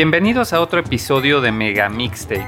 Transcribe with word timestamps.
Bienvenidos 0.00 0.52
a 0.52 0.60
otro 0.60 0.78
episodio 0.78 1.40
de 1.40 1.50
Mega 1.50 1.88
Mixtape. 1.88 2.46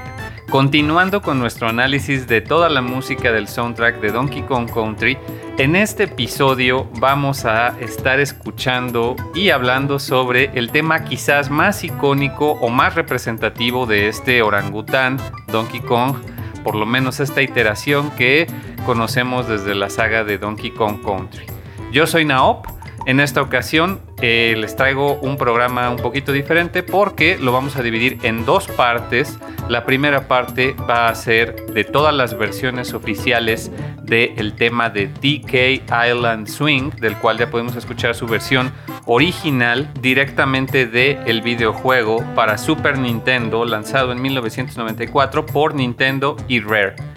Continuando 0.49 1.21
con 1.21 1.37
nuestro 1.37 1.67
análisis 1.67 2.25
de 2.25 2.39
toda 2.39 2.69
la 2.69 2.81
música 2.81 3.33
del 3.33 3.49
soundtrack 3.49 3.99
de 3.99 4.13
Donkey 4.13 4.43
Kong 4.43 4.71
Country, 4.73 5.17
en 5.57 5.75
este 5.75 6.03
episodio 6.03 6.89
vamos 7.01 7.43
a 7.43 7.77
estar 7.81 8.21
escuchando 8.21 9.17
y 9.35 9.49
hablando 9.49 9.99
sobre 9.99 10.57
el 10.57 10.71
tema 10.71 11.03
quizás 11.03 11.49
más 11.49 11.83
icónico 11.83 12.51
o 12.51 12.69
más 12.69 12.95
representativo 12.95 13.85
de 13.85 14.07
este 14.07 14.41
orangután, 14.41 15.17
Donkey 15.51 15.81
Kong, 15.81 16.15
por 16.63 16.75
lo 16.75 16.85
menos 16.85 17.19
esta 17.19 17.41
iteración 17.41 18.11
que 18.11 18.47
conocemos 18.85 19.49
desde 19.49 19.75
la 19.75 19.89
saga 19.89 20.23
de 20.23 20.37
Donkey 20.37 20.71
Kong 20.71 21.03
Country. 21.03 21.47
Yo 21.91 22.07
soy 22.07 22.23
Naop 22.23 22.70
en 23.05 23.19
esta 23.19 23.41
ocasión 23.41 23.99
eh, 24.21 24.55
les 24.57 24.75
traigo 24.75 25.15
un 25.15 25.37
programa 25.37 25.89
un 25.89 25.97
poquito 25.97 26.31
diferente 26.31 26.83
porque 26.83 27.37
lo 27.37 27.51
vamos 27.51 27.75
a 27.75 27.81
dividir 27.81 28.19
en 28.23 28.45
dos 28.45 28.67
partes. 28.67 29.39
La 29.69 29.85
primera 29.85 30.27
parte 30.27 30.75
va 30.89 31.07
a 31.07 31.15
ser 31.15 31.65
de 31.67 31.83
todas 31.83 32.13
las 32.13 32.37
versiones 32.37 32.93
oficiales 32.93 33.71
del 34.03 34.53
tema 34.55 34.89
de 34.89 35.07
DK 35.07 35.83
Island 36.09 36.47
Swing, 36.47 36.91
del 36.99 37.15
cual 37.15 37.37
ya 37.37 37.49
podemos 37.49 37.75
escuchar 37.75 38.13
su 38.13 38.27
versión 38.27 38.71
original 39.05 39.89
directamente 40.01 40.85
del 40.85 41.17
el 41.25 41.41
videojuego 41.41 42.23
para 42.35 42.57
Super 42.57 42.97
Nintendo 42.97 43.65
lanzado 43.65 44.11
en 44.11 44.21
1994 44.21 45.45
por 45.45 45.73
Nintendo 45.75 46.35
y 46.47 46.59
Rare. 46.59 47.10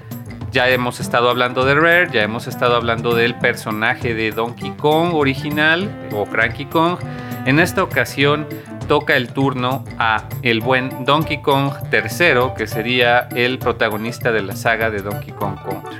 Ya 0.55 0.69
hemos 0.69 1.01
estado 1.01 1.31
hablando 1.31 1.65
de 1.65 1.75
Rare, 1.75 2.09
ya 2.13 2.23
hemos 2.23 2.47
estado 2.47 2.77
hablando 2.77 3.17
del 3.17 3.35
personaje 3.35 4.15
de 4.15 4.31
Donkey 4.31 4.71
Kong 4.77 5.13
original 5.13 5.91
o 6.13 6.27
Cranky 6.27 6.67
Kong. 6.67 6.97
En 7.45 7.59
esta 7.59 7.83
ocasión 7.83 8.47
toca 8.87 9.17
el 9.17 9.33
turno 9.33 9.85
a 9.99 10.29
el 10.43 10.61
buen 10.61 11.05
Donkey 11.05 11.43
Kong 11.43 11.73
III, 11.93 12.53
que 12.57 12.69
sería 12.69 13.29
el 13.35 13.59
protagonista 13.59 14.31
de 14.31 14.43
la 14.43 14.55
saga 14.55 14.91
de 14.91 15.03
Donkey 15.03 15.33
Kong 15.33 15.57
Country. 15.57 15.99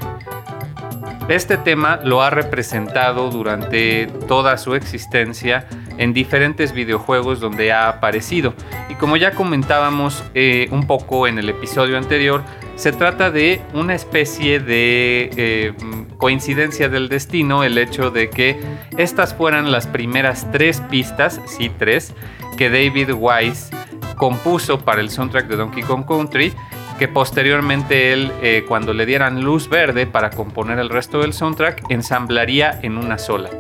Este 1.27 1.57
tema 1.57 1.99
lo 2.05 2.23
ha 2.23 2.31
representado 2.31 3.31
durante 3.31 4.07
toda 4.29 4.57
su 4.57 4.77
existencia 4.77 5.67
en 5.99 6.13
diferentes 6.13 6.73
videojuegos 6.73 7.41
donde 7.41 7.73
ha 7.73 7.89
aparecido. 7.89 8.55
Y 8.89 8.95
como 8.95 9.17
ya 9.17 9.33
comentábamos 9.33 10.23
eh, 10.35 10.69
un 10.71 10.87
poco 10.87 11.27
en 11.27 11.41
el 11.41 11.49
episodio 11.49 11.99
anterior, 11.99 12.45
se 12.77 12.93
trata 12.93 13.31
de 13.31 13.61
una 13.73 13.95
especie 13.95 14.61
de 14.61 15.31
eh, 15.37 15.73
coincidencia 16.19 16.89
del 16.89 17.09
destino, 17.09 17.65
el 17.65 17.79
hecho 17.79 18.11
de 18.11 18.31
que 18.31 18.61
estas 18.97 19.35
fueran 19.35 19.71
las 19.71 19.87
primeras 19.87 20.51
tres 20.51 20.81
pistas, 20.91 21.41
sí 21.47 21.71
tres, 21.79 22.15
que 22.57 22.71
David 22.71 23.11
Wise 23.17 23.75
compuso 24.17 24.81
para 24.81 25.01
el 25.01 25.11
soundtrack 25.11 25.47
de 25.47 25.57
Donkey 25.57 25.83
Kong 25.83 26.05
Country, 26.07 26.53
que 26.99 27.09
posteriormente 27.09 28.13
él, 28.13 28.33
eh, 28.43 28.65
cuando 28.69 28.93
le 28.93 29.05
dieran 29.07 29.43
luz 29.43 29.69
verde 29.69 30.07
para 30.07 30.31
componer 30.31 30.79
el 30.79 30.89
resto 30.89 31.21
del 31.21 31.33
soundtrack, 31.33 31.91
ensamblaría 31.91 32.79
en 32.83 32.99
una 32.99 33.19
sola. 33.19 33.51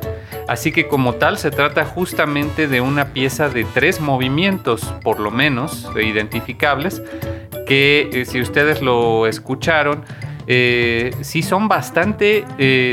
Así 0.46 0.72
que 0.72 0.88
como 0.88 1.14
tal 1.14 1.38
se 1.38 1.50
trata 1.50 1.84
justamente 1.84 2.68
de 2.68 2.80
una 2.80 3.12
pieza 3.12 3.48
de 3.48 3.64
tres 3.64 4.00
movimientos, 4.00 4.82
por 5.02 5.18
lo 5.18 5.30
menos, 5.30 5.90
identificables, 5.96 7.02
que 7.66 8.10
eh, 8.12 8.24
si 8.24 8.40
ustedes 8.40 8.82
lo 8.82 9.26
escucharon, 9.26 10.04
eh, 10.46 11.14
sí 11.22 11.42
son 11.42 11.68
bastante 11.68 12.44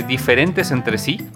diferentes 0.08 0.72
entre 0.72 0.98
sí, 0.98 1.28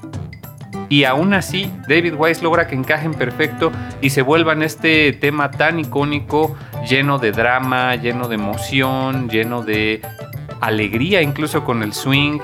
y 0.90 1.04
aún 1.04 1.34
así 1.34 1.72
David 1.88 2.14
Wise 2.18 2.44
logra 2.44 2.68
que 2.68 2.76
encajen 2.76 3.14
perfecto 3.14 3.72
y 4.02 4.12
se 4.12 4.22
vuelvan 4.22 4.62
este 4.62 5.14
tema 5.14 5.52
tan 5.52 5.80
icónico, 5.80 6.56
lleno 6.88 7.18
de 7.18 7.32
drama, 7.32 7.96
lleno 7.96 8.28
de 8.28 8.36
emoción, 8.36 9.30
lleno 9.30 9.64
de 9.64 10.02
alegría 10.62 11.22
incluso 11.22 11.64
con 11.64 11.84
el 11.84 11.94
swing. 11.94 12.40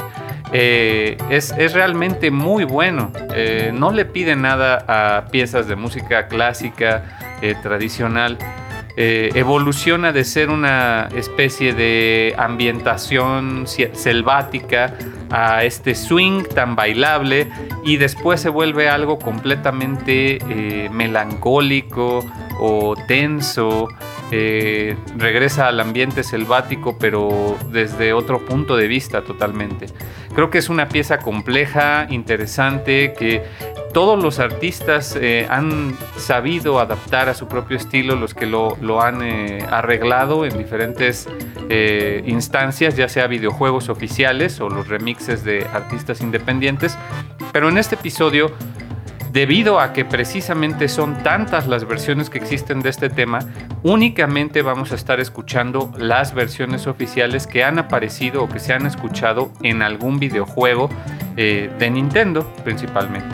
Eh, 0.53 1.17
es, 1.29 1.53
realmente 1.73 2.29
muy 2.31 2.65
bueno. 2.65 3.11
Eh, 3.33 3.71
no 3.73 3.91
le 3.91 4.05
pide 4.05 4.35
nada 4.35 4.83
a 4.87 5.27
piezas 5.27 5.67
de 5.67 5.75
música 5.75 6.27
clásica, 6.27 7.37
eh, 7.41 7.55
tradicional. 7.61 8.37
Evoluciona 8.95 10.11
de 10.11 10.23
ser 10.23 10.49
una 10.49 11.07
especie 11.15 11.73
de 11.73 12.35
ambientación 12.37 13.65
selvática 13.67 14.93
a 15.29 15.63
este 15.63 15.95
swing 15.95 16.43
tan 16.43 16.75
bailable 16.75 17.47
y 17.83 17.97
después 17.97 18.41
se 18.41 18.49
vuelve 18.49 18.89
algo 18.89 19.17
completamente 19.17 20.37
eh, 20.49 20.89
melancólico 20.89 22.25
o 22.59 22.95
tenso. 23.07 23.87
Eh, 24.33 24.95
regresa 25.17 25.67
al 25.67 25.81
ambiente 25.81 26.23
selvático 26.23 26.97
pero 26.97 27.57
desde 27.69 28.13
otro 28.13 28.45
punto 28.45 28.77
de 28.77 28.87
vista 28.87 29.23
totalmente. 29.23 29.87
Creo 30.33 30.49
que 30.49 30.57
es 30.57 30.69
una 30.69 30.87
pieza 30.87 31.19
compleja, 31.19 32.07
interesante, 32.09 33.11
que 33.11 33.43
todos 33.93 34.23
los 34.23 34.39
artistas 34.39 35.17
eh, 35.19 35.47
han 35.49 35.97
sabido 36.15 36.79
adaptar 36.79 37.27
a 37.27 37.33
su 37.33 37.49
propio 37.49 37.75
estilo, 37.75 38.15
los 38.15 38.33
que 38.33 38.45
lo, 38.45 39.01
han 39.01 39.21
eh, 39.21 39.65
arreglado 39.69 40.45
en 40.45 40.57
diferentes 40.57 41.27
instancias, 42.25 42.97
ya 42.97 43.07
sea 43.07 43.27
videojuegos 43.27 43.87
oficiales 43.87 44.59
o 44.59 44.67
los 44.67 44.89
remixes 44.89 45.45
de 45.45 45.65
artistas 45.73 46.19
independientes. 46.19 46.97
Pero 47.53 47.69
en 47.69 47.77
este 47.77 47.95
episodio, 47.95 48.51
debido 49.31 49.79
a 49.79 49.93
que 49.93 50.03
precisamente 50.05 50.87
son 50.87 51.23
tantas 51.23 51.67
las 51.67 51.87
versiones 51.87 52.29
que 52.29 52.37
existen 52.37 52.81
de 52.81 52.89
este 52.89 53.09
tema, 53.09 53.39
únicamente 53.83 54.61
vamos 54.61 54.91
a 54.91 54.95
estar 54.95 55.19
escuchando 55.19 55.91
las 55.97 56.33
versiones 56.33 56.87
oficiales 56.87 57.47
que 57.47 57.63
han 57.63 57.79
aparecido 57.79 58.43
o 58.43 58.49
que 58.49 58.59
se 58.59 58.73
han 58.73 58.85
escuchado 58.85 59.51
en 59.63 59.81
algún 59.81 60.19
videojuego 60.19 60.89
de 61.35 61.89
Nintendo 61.91 62.43
principalmente. 62.63 63.33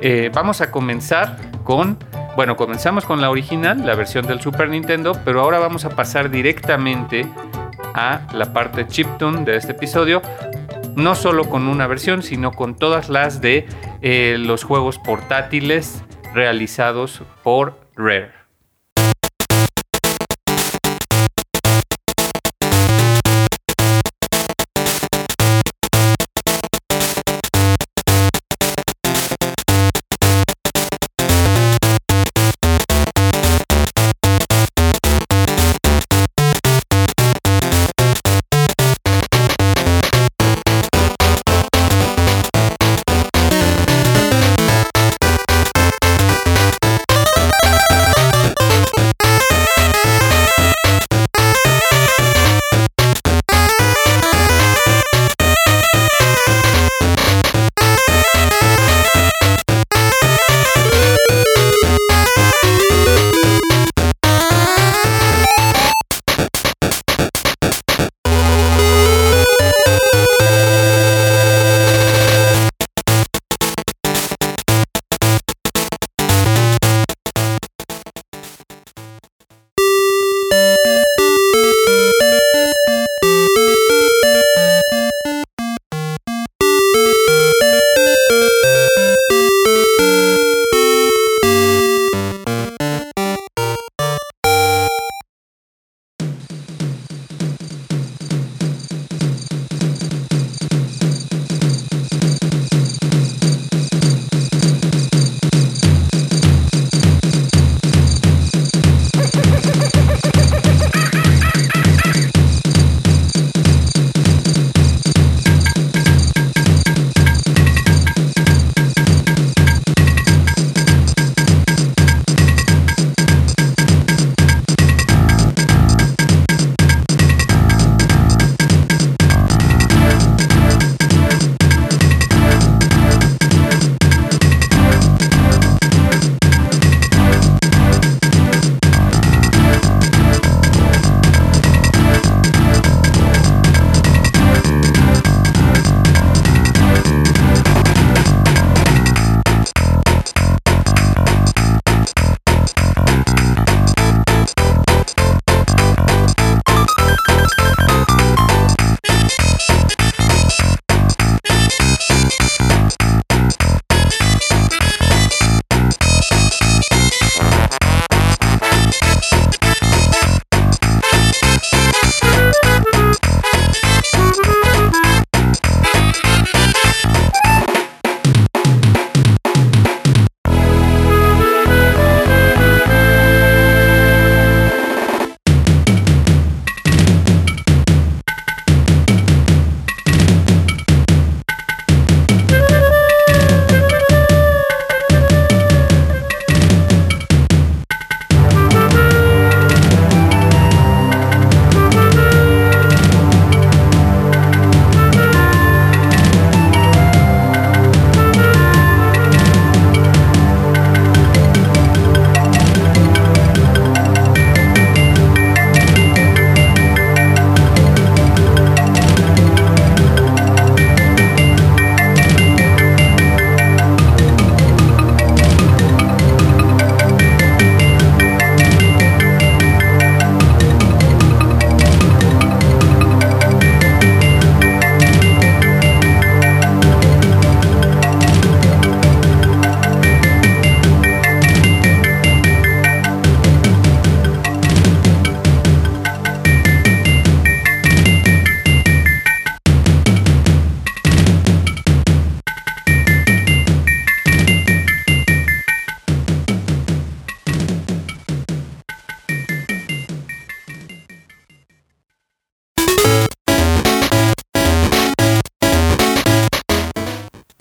Eh, 0.00 0.30
vamos 0.34 0.60
a 0.60 0.70
comenzar 0.70 1.38
con, 1.62 1.96
bueno, 2.36 2.56
comenzamos 2.56 3.04
con 3.04 3.20
la 3.20 3.30
original, 3.30 3.86
la 3.86 3.94
versión 3.94 4.26
del 4.26 4.40
Super 4.40 4.68
Nintendo, 4.68 5.18
pero 5.24 5.40
ahora 5.40 5.58
vamos 5.58 5.84
a 5.84 5.90
pasar 5.90 6.30
directamente 6.30 7.26
a 7.94 8.20
la 8.34 8.52
parte 8.52 8.86
chiptune 8.86 9.44
de 9.44 9.56
este 9.56 9.72
episodio, 9.72 10.20
no 10.96 11.14
solo 11.14 11.48
con 11.48 11.68
una 11.68 11.86
versión, 11.86 12.22
sino 12.22 12.52
con 12.52 12.74
todas 12.74 13.08
las 13.08 13.40
de 13.40 13.66
eh, 14.06 14.36
los 14.38 14.64
juegos 14.64 14.98
portátiles 14.98 16.04
realizados 16.34 17.22
por 17.42 17.80
Rare. 17.96 18.43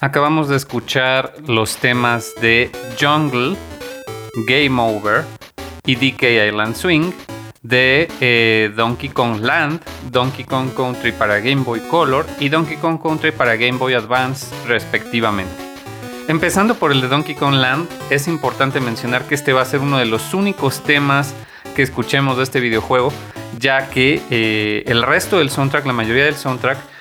Acabamos 0.04 0.50
de 0.50 0.58
escuchar 0.58 1.34
los 1.48 1.78
temas 1.78 2.34
de 2.42 2.70
Jungle, 3.00 3.56
Game 4.46 4.82
Over 4.82 5.24
y 5.86 5.96
DK 5.96 6.24
Island 6.50 6.76
Swing 6.76 7.14
de 7.62 8.10
eh, 8.20 8.74
Donkey 8.76 9.08
Kong 9.08 9.40
Land, 9.40 9.80
Donkey 10.12 10.44
Kong 10.44 10.72
Country 10.76 11.14
para 11.14 11.40
Game 11.40 11.64
Boy 11.64 11.80
Color 11.90 12.26
y 12.42 12.50
Donkey 12.50 12.76
Kong 12.76 13.02
Country 13.02 13.32
para 13.32 13.56
Game 13.56 13.78
Boy 13.78 13.94
Advance 13.94 14.54
respectivamente. 14.68 15.56
Empezando 16.28 16.76
por 16.76 16.92
el 16.92 17.00
de 17.00 17.08
Donkey 17.08 17.36
Kong 17.36 17.56
Land, 17.56 17.88
es 18.10 18.28
importante 18.28 18.82
mencionar 18.82 19.26
que 19.26 19.36
este 19.36 19.54
va 19.54 19.62
a 19.62 19.66
ser 19.66 19.80
uno 19.80 20.00
de 20.00 20.06
los 20.06 20.34
únicos 20.34 20.84
temas 20.84 21.34
que 21.78 21.82
escuchemos 21.82 22.36
de 22.36 22.44
este 22.44 22.60
videojuego, 22.60 23.14
ya 23.58 23.90
que 23.90 24.22
eh, 24.30 24.84
el 24.86 25.02
resto 25.02 25.40
del 25.40 25.50
soundtrack, 25.50 25.86
la 25.86 25.94
mayoría 25.94 26.26
del 26.26 26.36
soundtrack, 26.36 26.93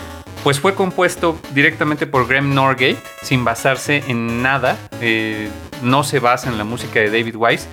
pues 0.42 0.58
fue 0.58 0.74
compuesto 0.74 1.38
directamente 1.54 2.06
por 2.06 2.26
Graham 2.26 2.54
Norgate, 2.54 2.96
sin 3.22 3.44
basarse 3.44 4.02
en 4.08 4.42
nada, 4.42 4.76
eh, 5.00 5.48
no 5.82 6.02
se 6.04 6.18
basa 6.18 6.48
en 6.48 6.58
la 6.58 6.64
música 6.64 7.00
de 7.00 7.06
David 7.06 7.36
Wise. 7.36 7.68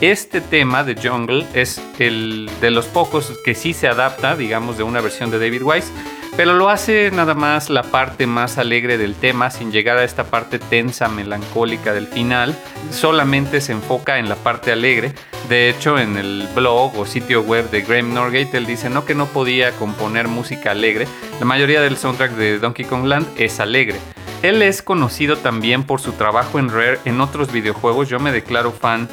Este 0.00 0.40
tema 0.40 0.84
de 0.84 0.94
Jungle 0.96 1.46
es 1.54 1.80
el 1.98 2.50
de 2.60 2.70
los 2.70 2.86
pocos 2.86 3.32
que 3.44 3.54
sí 3.54 3.72
se 3.72 3.88
adapta, 3.88 4.36
digamos, 4.36 4.76
de 4.76 4.84
una 4.84 5.00
versión 5.00 5.30
de 5.30 5.38
David 5.38 5.62
Wise 5.62 5.92
pero 6.36 6.54
lo 6.54 6.68
hace 6.68 7.10
nada 7.10 7.34
más 7.34 7.70
la 7.70 7.82
parte 7.82 8.26
más 8.26 8.58
alegre 8.58 8.98
del 8.98 9.14
tema 9.14 9.50
sin 9.50 9.72
llegar 9.72 9.98
a 9.98 10.04
esta 10.04 10.24
parte 10.24 10.58
tensa, 10.58 11.08
melancólica 11.08 11.92
del 11.92 12.06
final. 12.06 12.56
Solamente 12.90 13.60
se 13.60 13.72
enfoca 13.72 14.18
en 14.18 14.28
la 14.28 14.36
parte 14.36 14.72
alegre. 14.72 15.12
De 15.48 15.68
hecho, 15.68 15.98
en 15.98 16.16
el 16.16 16.48
blog 16.54 16.96
o 16.98 17.06
sitio 17.06 17.42
web 17.42 17.70
de 17.70 17.82
Graham 17.82 18.14
Norgate, 18.14 18.56
él 18.56 18.66
dice 18.66 18.90
no 18.90 19.04
que 19.04 19.14
no 19.14 19.26
podía 19.26 19.72
componer 19.72 20.28
música 20.28 20.70
alegre. 20.70 21.08
La 21.40 21.46
mayoría 21.46 21.80
del 21.80 21.96
soundtrack 21.96 22.32
de 22.32 22.58
Donkey 22.58 22.84
Kong 22.84 23.06
Land 23.06 23.26
es 23.36 23.60
alegre. 23.60 23.98
Él 24.42 24.62
es 24.62 24.82
conocido 24.82 25.36
también 25.36 25.82
por 25.82 26.00
su 26.00 26.12
trabajo 26.12 26.58
en 26.58 26.68
Rare 26.68 27.00
en 27.04 27.20
otros 27.20 27.50
videojuegos. 27.50 28.08
Yo 28.08 28.20
me 28.20 28.30
declaro 28.30 28.70
fan 28.70 29.08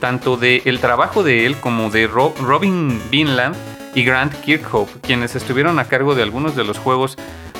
tanto 0.00 0.38
del 0.38 0.62
el 0.64 0.78
trabajo 0.78 1.22
de 1.22 1.44
él 1.44 1.56
como 1.56 1.90
de 1.90 2.06
Robin 2.06 3.00
Vinland 3.10 3.54
y 3.94 4.04
Grant 4.04 4.34
Kirkhope, 4.40 5.00
quienes 5.00 5.34
estuvieron 5.36 5.78
a 5.78 5.84
cargo 5.86 6.14
de 6.14 6.22
algunos 6.22 6.56
de 6.56 6.64
los 6.64 6.78
juegos 6.78 7.16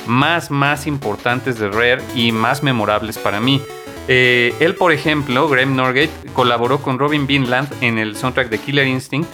más 0.07 0.51
más 0.51 0.87
importantes 0.87 1.59
de 1.59 1.69
Rare 1.69 2.03
y 2.15 2.33
más 2.33 2.63
memorables 2.63 3.19
para 3.19 3.41
mí. 3.41 3.61
Eh, 4.09 4.55
él, 4.61 4.75
por 4.75 4.93
ejemplo, 4.93 5.49
Graham 5.49 5.77
Norgate, 5.77 6.11
colaboró 6.33 6.81
con 6.83 6.99
Robin 6.99 7.27
Vinland 7.27 7.69
en 7.81 7.99
el 7.99 8.17
soundtrack 8.17 8.49
de 8.49 8.59
Killer 8.59 8.87
Instinct 8.87 9.29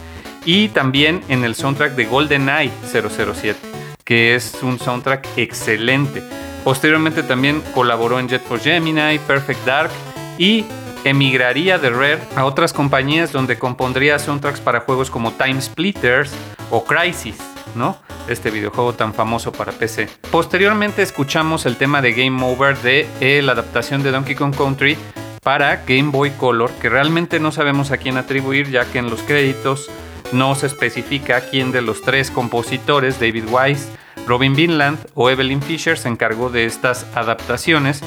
y 0.44 0.68
también 0.68 1.22
en 1.28 1.44
el 1.44 1.54
soundtrack 1.54 1.94
de 1.94 2.04
GoldenEye 2.04 2.70
007, 2.92 3.58
que 4.04 4.34
es 4.34 4.58
un 4.62 4.78
soundtrack 4.78 5.26
excelente. 5.36 6.22
Posteriormente 6.62 7.22
también 7.22 7.62
colaboró 7.74 8.18
en 8.18 8.28
Jet 8.28 8.42
Force 8.42 8.70
Gemini, 8.70 9.18
Perfect 9.20 9.64
Dark 9.64 9.90
y 10.36 10.64
emigraría 11.04 11.78
de 11.78 11.90
Rare 11.90 12.18
a 12.34 12.44
otras 12.44 12.72
compañías 12.72 13.32
donde 13.32 13.58
compondría 13.58 14.18
soundtracks 14.18 14.60
para 14.60 14.80
juegos 14.80 15.10
como 15.10 15.32
Time 15.32 15.60
Splitters 15.62 16.32
o 16.70 16.85
Crisis, 16.85 17.37
¿no? 17.75 17.99
Este 18.28 18.50
videojuego 18.50 18.94
tan 18.94 19.14
famoso 19.14 19.52
para 19.52 19.73
PC. 19.73 20.08
Posteriormente 20.30 21.02
escuchamos 21.02 21.66
el 21.66 21.76
tema 21.76 22.02
de 22.02 22.12
Game 22.12 22.44
Over 22.44 22.76
de 22.78 23.08
eh, 23.20 23.42
la 23.42 23.52
adaptación 23.52 24.02
de 24.02 24.11
Donkey 24.11 24.35
Kong 24.35 24.54
Country 24.56 24.96
para 25.42 25.85
Game 25.87 26.11
Boy 26.11 26.30
Color, 26.32 26.73
que 26.80 26.88
realmente 26.88 27.38
no 27.38 27.52
sabemos 27.52 27.92
a 27.92 27.99
quién 27.99 28.16
atribuir 28.16 28.68
ya 28.70 28.85
que 28.85 28.99
en 28.99 29.11
los 29.11 29.23
créditos 29.23 29.88
no 30.32 30.56
se 30.56 30.66
especifica 30.66 31.40
quién 31.40 31.70
de 31.70 31.82
los 31.82 32.02
tres 32.02 32.32
compositores, 32.32 33.20
David 33.20 33.44
Wise, 33.49 33.88
Robin 34.26 34.56
Vinland 34.56 34.99
o 35.14 35.30
Evelyn 35.30 35.62
Fisher, 35.62 35.96
se 35.96 36.08
encargó 36.08 36.50
de 36.50 36.64
estas 36.64 37.06
adaptaciones 37.14 38.02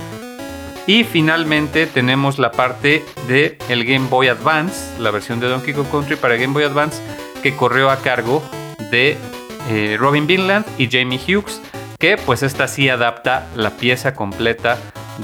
y 0.85 1.03
finalmente 1.03 1.85
tenemos 1.85 2.39
la 2.39 2.51
parte 2.51 3.05
de 3.27 3.57
el 3.69 3.85
Game 3.85 4.07
Boy 4.09 4.27
Advance, 4.27 4.99
la 4.99 5.11
versión 5.11 5.39
de 5.39 5.47
Donkey 5.47 5.73
Kong 5.73 5.87
Country 5.89 6.15
para 6.15 6.35
Game 6.35 6.51
Boy 6.51 6.63
Advance, 6.63 7.01
que 7.41 7.55
corrió 7.55 7.89
a 7.89 7.97
cargo 7.97 8.43
de 8.91 9.17
eh, 9.69 9.97
Robin 9.99 10.27
Vinland 10.27 10.65
y 10.77 10.89
Jamie 10.89 11.19
Hughes, 11.19 11.61
que 11.97 12.17
pues 12.17 12.43
esta 12.43 12.67
sí 12.67 12.89
adapta 12.89 13.47
la 13.55 13.71
pieza 13.71 14.13
completa 14.13 14.77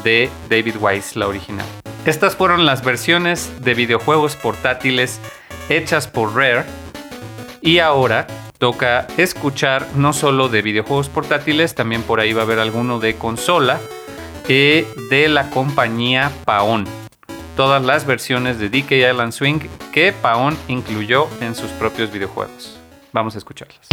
de 0.03 0.29
David 0.49 0.75
Wise, 0.79 1.17
la 1.17 1.27
original. 1.27 1.65
Estas 2.05 2.35
fueron 2.35 2.65
las 2.65 2.83
versiones 2.83 3.51
de 3.61 3.73
videojuegos 3.73 4.35
portátiles 4.35 5.19
hechas 5.69 6.07
por 6.07 6.35
Rare 6.35 6.65
y 7.61 7.79
ahora 7.79 8.27
toca 8.59 9.07
escuchar 9.17 9.87
no 9.95 10.13
solo 10.13 10.49
de 10.49 10.61
videojuegos 10.61 11.09
portátiles, 11.09 11.75
también 11.75 12.03
por 12.03 12.19
ahí 12.19 12.33
va 12.33 12.41
a 12.41 12.45
haber 12.45 12.59
alguno 12.59 12.99
de 12.99 13.15
consola 13.15 13.79
de 14.47 15.27
la 15.27 15.49
compañía 15.49 16.31
Paon. 16.45 17.04
Todas 17.55 17.81
las 17.81 18.05
versiones 18.05 18.59
de 18.59 18.67
DK 18.67 18.91
Island 18.91 19.31
Swing 19.31 19.59
que 19.93 20.11
Paon 20.11 20.57
incluyó 20.67 21.29
en 21.39 21.55
sus 21.55 21.71
propios 21.71 22.11
videojuegos. 22.11 22.77
Vamos 23.13 23.35
a 23.35 23.37
escucharlas. 23.37 23.87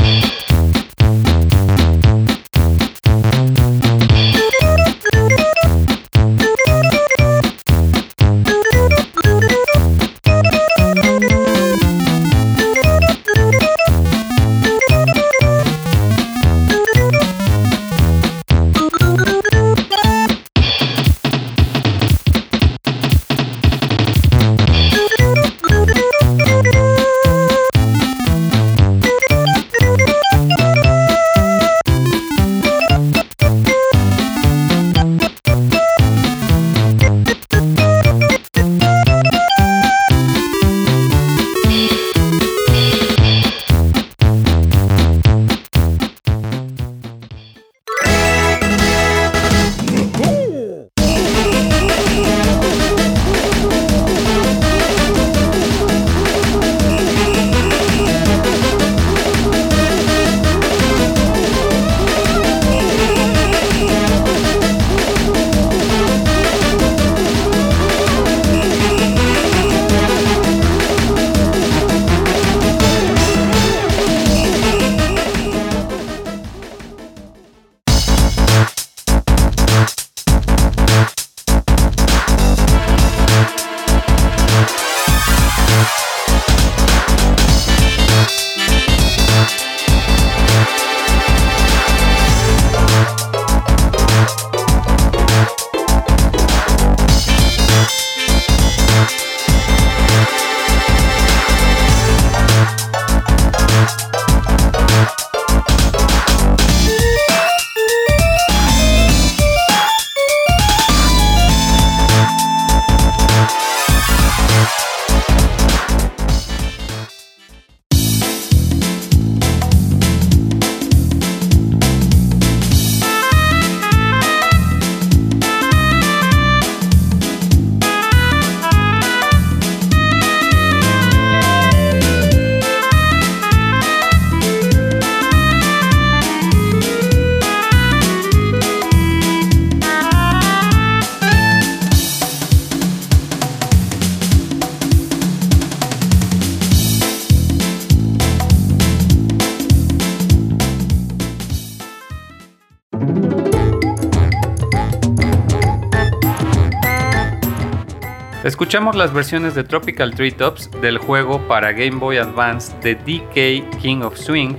Escuchamos 158.62 158.94
las 158.94 159.12
versiones 159.12 159.56
de 159.56 159.64
Tropical 159.64 160.14
Treetops 160.14 160.70
del 160.80 160.96
juego 160.96 161.40
para 161.48 161.72
Game 161.72 161.96
Boy 161.96 162.18
Advance 162.18 162.72
de 162.80 162.94
DK 162.94 163.76
King 163.80 164.02
of 164.02 164.16
Swing, 164.16 164.54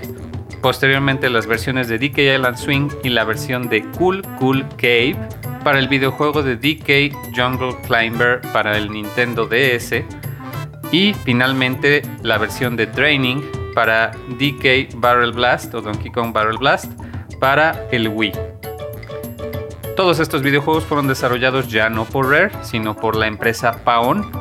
posteriormente 0.61 1.29
las 1.29 1.47
versiones 1.47 1.87
de 1.87 1.97
DK 1.97 2.17
Island 2.35 2.57
Swing 2.57 2.89
y 3.05 3.07
la 3.07 3.23
versión 3.23 3.69
de 3.69 3.81
Cool 3.97 4.21
Cool 4.39 4.67
Cave 4.75 5.15
para 5.63 5.79
el 5.79 5.87
videojuego 5.87 6.43
de 6.43 6.57
DK 6.57 7.15
Jungle 7.33 7.77
Climber 7.87 8.41
para 8.51 8.77
el 8.77 8.91
Nintendo 8.91 9.47
DS 9.47 10.03
y 10.91 11.13
finalmente 11.23 12.01
la 12.23 12.37
versión 12.37 12.75
de 12.75 12.87
Training 12.87 13.41
para 13.73 14.11
DK 14.37 14.95
Barrel 14.95 15.31
Blast 15.31 15.73
o 15.75 15.81
Donkey 15.81 16.11
Kong 16.11 16.33
Barrel 16.33 16.57
Blast 16.57 16.91
para 17.39 17.87
el 17.89 18.09
Wii. 18.09 18.52
Todos 19.95 20.19
estos 20.19 20.41
videojuegos 20.41 20.85
fueron 20.85 21.07
desarrollados 21.07 21.67
ya 21.67 21.87
no 21.87 22.05
por 22.05 22.29
Rare, 22.29 22.51
sino 22.63 22.95
por 22.95 23.15
la 23.15 23.27
empresa 23.27 23.83
Paon, 23.83 24.31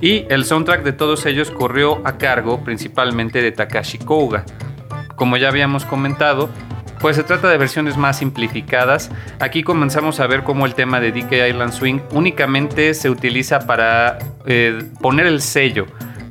y 0.00 0.24
el 0.30 0.44
soundtrack 0.44 0.84
de 0.84 0.92
todos 0.92 1.26
ellos 1.26 1.50
corrió 1.50 2.00
a 2.06 2.16
cargo 2.16 2.62
principalmente 2.62 3.42
de 3.42 3.50
Takashi 3.50 3.98
Kouga. 3.98 4.44
Como 5.16 5.36
ya 5.36 5.48
habíamos 5.48 5.84
comentado, 5.84 6.48
pues 7.00 7.16
se 7.16 7.24
trata 7.24 7.48
de 7.48 7.58
versiones 7.58 7.96
más 7.96 8.18
simplificadas. 8.18 9.10
Aquí 9.40 9.64
comenzamos 9.64 10.20
a 10.20 10.28
ver 10.28 10.44
cómo 10.44 10.64
el 10.64 10.74
tema 10.74 11.00
de 11.00 11.10
DK 11.10 11.48
Island 11.48 11.72
Swing 11.72 12.00
únicamente 12.12 12.94
se 12.94 13.10
utiliza 13.10 13.60
para 13.66 14.18
eh, 14.46 14.84
poner 15.00 15.26
el 15.26 15.40
sello 15.40 15.86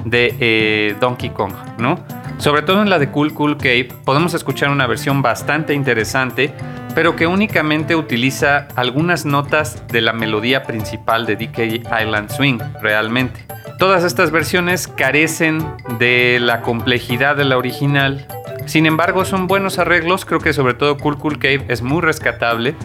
de 0.06 0.36
eh, 0.40 0.96
Donkey 1.02 1.32
Kong, 1.32 1.54
¿no? 1.78 2.00
Sobre 2.38 2.62
todo 2.62 2.82
en 2.82 2.90
la 2.90 3.00
de 3.00 3.10
Cool 3.10 3.34
Cool 3.34 3.58
Cave 3.58 3.90
podemos 4.06 4.34
escuchar 4.34 4.70
una 4.70 4.88
versión 4.88 5.22
bastante 5.22 5.74
interesante, 5.74 6.54
pero 7.00 7.16
que 7.16 7.28
únicamente 7.28 7.96
utiliza 7.96 8.68
algunas 8.76 9.24
notas 9.24 9.88
de 9.88 10.02
la 10.02 10.12
melodía 10.12 10.64
principal 10.64 11.26
de 11.26 11.38
DK 11.38 11.60
Island 12.02 12.30
Swing, 12.30 12.60
realmente. 12.82 13.46
Todas 13.78 14.04
estas 14.04 14.32
versiones 14.32 14.90
carecen 14.90 15.66
de 15.98 16.40
la 16.42 16.62
complejidad 16.62 17.38
de 17.38 17.46
la 17.46 17.58
original, 17.58 18.28
sin 18.66 18.86
embargo 18.86 19.24
son 19.24 19.48
buenos 19.48 19.80
arreglos, 19.80 20.26
creo 20.26 20.42
que 20.42 20.52
sobre 20.52 20.74
todo 20.74 20.98
Cool 20.98 21.18
Cool 21.18 21.40
Cave 21.40 21.64
es 21.70 21.82
muy 21.82 22.02
rescatable, 22.02 22.76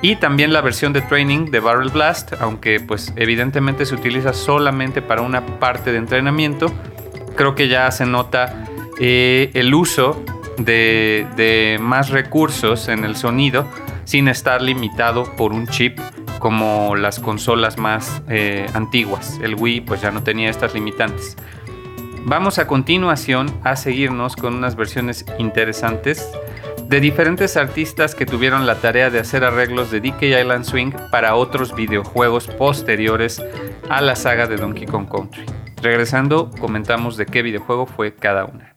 y 0.00 0.14
también 0.14 0.52
la 0.52 0.60
versión 0.60 0.92
de 0.92 1.00
training 1.00 1.46
de 1.46 1.58
Barrel 1.58 1.88
Blast, 1.88 2.34
aunque 2.38 2.78
pues 2.78 3.12
evidentemente 3.16 3.84
se 3.84 3.96
utiliza 3.96 4.32
solamente 4.32 5.02
para 5.02 5.22
una 5.22 5.44
parte 5.44 5.90
de 5.90 5.98
entrenamiento, 5.98 6.72
creo 7.34 7.56
que 7.56 7.66
ya 7.66 7.90
se 7.90 8.06
nota 8.06 8.64
eh, 9.00 9.50
el 9.54 9.74
uso 9.74 10.22
de, 10.58 11.78
más 11.80 12.10
recursos 12.10 12.88
en 12.88 13.04
el 13.04 13.16
sonido 13.16 13.66
sin 14.04 14.28
estar 14.28 14.62
limitado 14.62 15.24
por 15.36 15.52
un 15.52 15.66
chip 15.66 15.98
como 16.38 16.96
las 16.96 17.18
consolas 17.18 17.78
más 17.78 18.22
eh, 18.28 18.66
antiguas. 18.74 19.38
El 19.42 19.54
Wii 19.54 19.82
pues 19.82 20.00
ya 20.02 20.10
no 20.10 20.22
tenía 20.22 20.50
estas 20.50 20.74
limitantes. 20.74 21.36
Vamos 22.24 22.58
a 22.58 22.66
continuación 22.66 23.46
a 23.62 23.76
seguirnos 23.76 24.36
con 24.36 24.54
unas 24.54 24.74
versiones 24.76 25.24
interesantes 25.38 26.28
de 26.88 27.00
diferentes 27.00 27.56
artistas 27.56 28.14
que 28.14 28.26
tuvieron 28.26 28.66
la 28.66 28.76
tarea 28.76 29.10
de 29.10 29.18
hacer 29.18 29.44
arreglos 29.44 29.90
de 29.90 30.00
DK 30.00 30.22
Island 30.22 30.64
Swing 30.64 30.92
para 31.10 31.34
otros 31.34 31.74
videojuegos 31.74 32.46
posteriores 32.46 33.42
a 33.88 34.00
la 34.00 34.14
saga 34.14 34.46
de 34.46 34.56
Donkey 34.56 34.86
Kong 34.86 35.08
Country. 35.08 35.46
Regresando, 35.82 36.50
comentamos 36.60 37.16
de 37.16 37.26
qué 37.26 37.42
videojuego 37.42 37.86
fue 37.86 38.14
cada 38.14 38.44
una. 38.44 38.75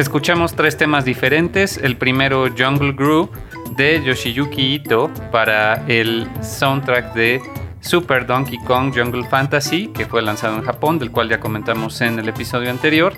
Escuchamos 0.00 0.54
tres 0.54 0.78
temas 0.78 1.04
diferentes. 1.04 1.76
El 1.76 1.98
primero, 1.98 2.46
Jungle 2.56 2.92
Groove, 2.92 3.28
de 3.76 4.02
Yoshiyuki 4.02 4.76
Ito, 4.76 5.10
para 5.30 5.86
el 5.88 6.26
soundtrack 6.40 7.12
de 7.12 7.42
Super 7.80 8.24
Donkey 8.26 8.58
Kong 8.64 8.94
Jungle 8.96 9.24
Fantasy, 9.28 9.88
que 9.88 10.06
fue 10.06 10.22
lanzado 10.22 10.56
en 10.56 10.62
Japón, 10.62 10.98
del 10.98 11.10
cual 11.10 11.28
ya 11.28 11.38
comentamos 11.38 12.00
en 12.00 12.18
el 12.18 12.30
episodio 12.30 12.70
anterior. 12.70 13.12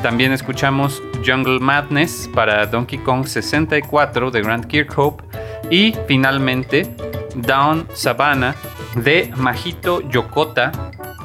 También 0.00 0.30
escuchamos 0.30 1.02
Jungle 1.26 1.58
Madness 1.58 2.30
para 2.32 2.66
Donkey 2.66 3.00
Kong 3.00 3.26
64 3.26 4.30
de 4.30 4.40
Grant 4.40 4.66
Kirkhope. 4.66 5.24
Y 5.72 5.92
finalmente 6.06 6.86
Down 7.34 7.88
Savannah 7.94 8.54
de 8.94 9.32
Majito 9.36 10.08
Yokota 10.08 10.70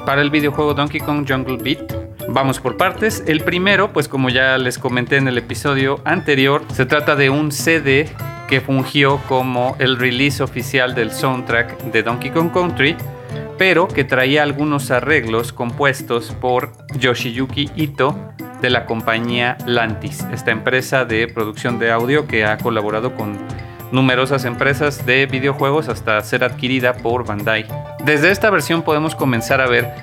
para 0.04 0.22
el 0.22 0.30
videojuego 0.30 0.74
Donkey 0.74 1.00
Kong 1.00 1.24
Jungle 1.24 1.58
Beat. 1.58 2.13
Vamos 2.34 2.58
por 2.58 2.76
partes. 2.76 3.22
El 3.28 3.44
primero, 3.44 3.92
pues 3.92 4.08
como 4.08 4.28
ya 4.28 4.58
les 4.58 4.76
comenté 4.76 5.18
en 5.18 5.28
el 5.28 5.38
episodio 5.38 6.00
anterior, 6.04 6.64
se 6.72 6.84
trata 6.84 7.14
de 7.14 7.30
un 7.30 7.52
CD 7.52 8.10
que 8.48 8.60
fungió 8.60 9.18
como 9.28 9.76
el 9.78 9.96
release 9.96 10.42
oficial 10.42 10.96
del 10.96 11.12
soundtrack 11.12 11.80
de 11.84 12.02
Donkey 12.02 12.32
Kong 12.32 12.50
Country, 12.52 12.96
pero 13.56 13.86
que 13.86 14.02
traía 14.02 14.42
algunos 14.42 14.90
arreglos 14.90 15.52
compuestos 15.52 16.34
por 16.40 16.72
Yoshiyuki 16.98 17.70
Ito 17.76 18.18
de 18.60 18.68
la 18.68 18.84
compañía 18.84 19.56
Lantis, 19.64 20.26
esta 20.32 20.50
empresa 20.50 21.04
de 21.04 21.28
producción 21.28 21.78
de 21.78 21.92
audio 21.92 22.26
que 22.26 22.44
ha 22.44 22.58
colaborado 22.58 23.14
con 23.14 23.38
numerosas 23.92 24.44
empresas 24.44 25.06
de 25.06 25.26
videojuegos 25.26 25.88
hasta 25.88 26.20
ser 26.22 26.42
adquirida 26.42 26.94
por 26.94 27.24
Bandai. 27.24 27.64
Desde 28.04 28.32
esta 28.32 28.50
versión 28.50 28.82
podemos 28.82 29.14
comenzar 29.14 29.60
a 29.60 29.68
ver 29.68 29.94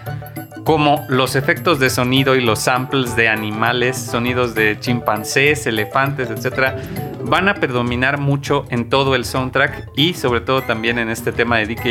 cómo 0.63 1.05
los 1.09 1.35
efectos 1.35 1.79
de 1.79 1.89
sonido 1.89 2.35
y 2.35 2.41
los 2.41 2.59
samples 2.59 3.15
de 3.15 3.27
animales, 3.27 3.97
sonidos 3.97 4.53
de 4.55 4.79
chimpancés, 4.79 5.65
elefantes, 5.67 6.29
etc., 6.29 6.75
van 7.23 7.47
a 7.47 7.55
predominar 7.55 8.17
mucho 8.17 8.65
en 8.69 8.89
todo 8.89 9.15
el 9.15 9.25
soundtrack 9.25 9.89
y 9.95 10.13
sobre 10.13 10.41
todo 10.41 10.61
también 10.61 10.99
en 10.99 11.09
este 11.09 11.31
tema 11.31 11.57
de 11.57 11.67
DK 11.67 11.85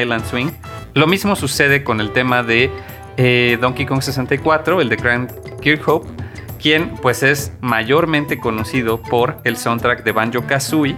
Island, 0.00 0.24
Swing. 0.24 0.50
Lo 0.94 1.06
mismo 1.06 1.36
sucede 1.36 1.84
con 1.84 2.00
el 2.00 2.12
tema 2.12 2.42
de 2.42 2.70
eh, 3.16 3.58
Donkey 3.60 3.86
Kong 3.86 4.02
64, 4.02 4.80
el 4.80 4.88
de 4.88 4.96
Grant 4.96 5.32
Kirkhope, 5.60 6.08
quien 6.60 6.94
pues 7.02 7.22
es 7.22 7.52
mayormente 7.60 8.38
conocido 8.38 9.00
por 9.02 9.38
el 9.44 9.56
soundtrack 9.56 10.04
de 10.04 10.12
Banjo 10.12 10.46
Kazooie 10.46 10.96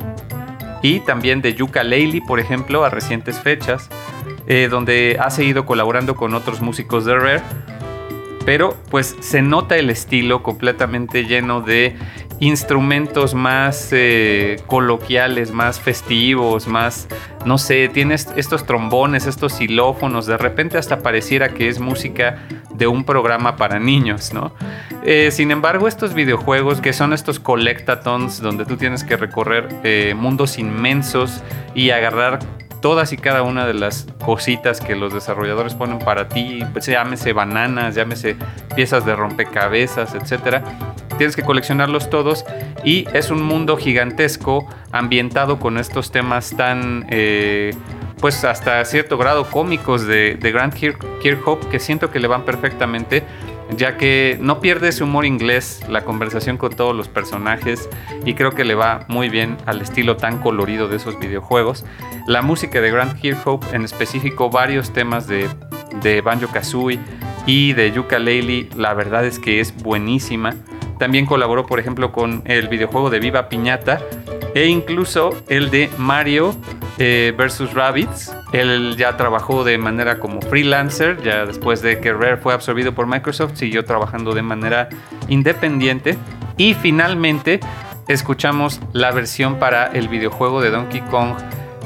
y 0.82 1.00
también 1.00 1.40
de 1.40 1.54
Yuka 1.54 1.82
Laylee, 1.82 2.20
por 2.20 2.38
ejemplo, 2.38 2.84
a 2.84 2.90
recientes 2.90 3.40
fechas, 3.40 3.88
eh, 4.46 4.68
donde 4.70 5.16
ha 5.20 5.30
seguido 5.30 5.64
colaborando 5.64 6.14
con 6.16 6.34
otros 6.34 6.60
músicos 6.60 7.04
de 7.04 7.14
Rare. 7.14 7.42
Pero 8.44 8.76
pues 8.90 9.16
se 9.20 9.40
nota 9.40 9.76
el 9.76 9.88
estilo 9.88 10.42
completamente 10.42 11.24
lleno 11.24 11.62
de 11.62 11.96
instrumentos 12.40 13.32
más 13.32 13.88
eh, 13.92 14.56
coloquiales, 14.66 15.50
más 15.50 15.80
festivos, 15.80 16.66
más, 16.66 17.08
no 17.46 17.56
sé, 17.56 17.88
tienes 17.88 18.28
estos 18.36 18.66
trombones, 18.66 19.26
estos 19.26 19.54
xilófonos, 19.54 20.26
de 20.26 20.36
repente 20.36 20.76
hasta 20.76 20.98
pareciera 20.98 21.54
que 21.54 21.68
es 21.68 21.80
música 21.80 22.46
de 22.74 22.86
un 22.86 23.04
programa 23.04 23.56
para 23.56 23.78
niños, 23.78 24.34
¿no? 24.34 24.52
Eh, 25.04 25.30
sin 25.30 25.50
embargo, 25.50 25.88
estos 25.88 26.12
videojuegos 26.12 26.82
que 26.82 26.92
son 26.92 27.14
estos 27.14 27.40
collectatons 27.40 28.42
donde 28.42 28.66
tú 28.66 28.76
tienes 28.76 29.04
que 29.04 29.16
recorrer 29.16 30.14
mundos 30.16 30.58
inmensos 30.58 31.42
y 31.74 31.90
agarrar 31.90 32.40
todas 32.84 33.14
y 33.14 33.16
cada 33.16 33.40
una 33.40 33.64
de 33.64 33.72
las 33.72 34.06
cositas 34.22 34.78
que 34.78 34.94
los 34.94 35.14
desarrolladores 35.14 35.74
ponen 35.74 35.98
para 36.00 36.28
ti, 36.28 36.62
pues, 36.74 36.84
llámese 36.84 37.32
bananas, 37.32 37.94
llámese 37.94 38.36
piezas 38.76 39.06
de 39.06 39.16
rompecabezas, 39.16 40.14
etcétera 40.14 40.62
tienes 41.16 41.34
que 41.34 41.42
coleccionarlos 41.42 42.10
todos 42.10 42.44
y 42.84 43.06
es 43.14 43.30
un 43.30 43.42
mundo 43.42 43.78
gigantesco 43.78 44.68
ambientado 44.92 45.58
con 45.58 45.78
estos 45.78 46.10
temas 46.10 46.54
tan, 46.56 47.06
eh, 47.08 47.74
pues 48.20 48.44
hasta 48.44 48.84
cierto 48.84 49.16
grado 49.16 49.48
cómicos 49.50 50.06
de, 50.06 50.34
de 50.34 50.52
Grant 50.52 50.74
Kirkhope 50.74 51.68
que 51.68 51.78
siento 51.78 52.10
que 52.10 52.18
le 52.18 52.28
van 52.28 52.44
perfectamente 52.44 53.22
ya 53.76 53.96
que 53.96 54.38
no 54.40 54.60
pierde 54.60 54.88
ese 54.88 55.04
humor 55.04 55.24
inglés, 55.24 55.82
la 55.88 56.04
conversación 56.04 56.56
con 56.56 56.74
todos 56.74 56.94
los 56.94 57.08
personajes 57.08 57.88
y 58.24 58.34
creo 58.34 58.52
que 58.52 58.64
le 58.64 58.74
va 58.74 59.04
muy 59.08 59.28
bien 59.28 59.56
al 59.66 59.80
estilo 59.80 60.16
tan 60.16 60.38
colorido 60.38 60.88
de 60.88 60.96
esos 60.96 61.18
videojuegos. 61.18 61.84
La 62.26 62.42
música 62.42 62.80
de 62.80 62.90
Grant 62.90 63.18
Kirkhope, 63.20 63.74
en 63.74 63.84
específico 63.84 64.50
varios 64.50 64.92
temas 64.92 65.26
de, 65.26 65.48
de 66.02 66.20
Banjo 66.20 66.48
Kazooie 66.48 67.00
y 67.46 67.72
de 67.72 67.92
Yuka 67.92 68.18
Laylee, 68.18 68.70
la 68.76 68.94
verdad 68.94 69.24
es 69.24 69.38
que 69.38 69.60
es 69.60 69.74
buenísima. 69.82 70.54
También 70.98 71.26
colaboró, 71.26 71.66
por 71.66 71.80
ejemplo, 71.80 72.12
con 72.12 72.42
el 72.44 72.68
videojuego 72.68 73.10
de 73.10 73.20
Viva 73.20 73.48
Piñata 73.48 74.00
e 74.54 74.66
incluso 74.66 75.30
el 75.48 75.70
de 75.70 75.90
Mario 75.98 76.54
eh, 76.98 77.34
vs. 77.36 77.74
Rabbits. 77.74 78.34
Él 78.52 78.94
ya 78.96 79.16
trabajó 79.16 79.64
de 79.64 79.78
manera 79.78 80.20
como 80.20 80.40
freelancer, 80.40 81.20
ya 81.22 81.44
después 81.44 81.82
de 81.82 81.98
que 81.98 82.12
Rare 82.12 82.36
fue 82.36 82.54
absorbido 82.54 82.94
por 82.94 83.06
Microsoft, 83.06 83.56
siguió 83.56 83.84
trabajando 83.84 84.32
de 84.32 84.42
manera 84.42 84.88
independiente. 85.28 86.16
Y 86.56 86.74
finalmente 86.74 87.58
escuchamos 88.06 88.80
la 88.92 89.10
versión 89.10 89.58
para 89.58 89.86
el 89.86 90.08
videojuego 90.08 90.60
de 90.60 90.70
Donkey 90.70 91.00
Kong 91.10 91.34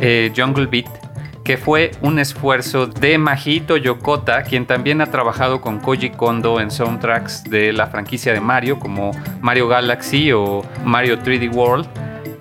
eh, 0.00 0.32
Jungle 0.36 0.66
Beat 0.66 1.07
que 1.48 1.56
fue 1.56 1.92
un 2.02 2.18
esfuerzo 2.18 2.88
de 2.88 3.16
Majito 3.16 3.78
Yokota, 3.78 4.42
quien 4.42 4.66
también 4.66 5.00
ha 5.00 5.06
trabajado 5.06 5.62
con 5.62 5.78
Koji 5.78 6.10
Kondo 6.10 6.60
en 6.60 6.70
soundtracks 6.70 7.44
de 7.44 7.72
la 7.72 7.86
franquicia 7.86 8.34
de 8.34 8.40
Mario, 8.42 8.78
como 8.78 9.12
Mario 9.40 9.66
Galaxy 9.66 10.30
o 10.30 10.62
Mario 10.84 11.18
3D 11.18 11.50
World, 11.50 11.88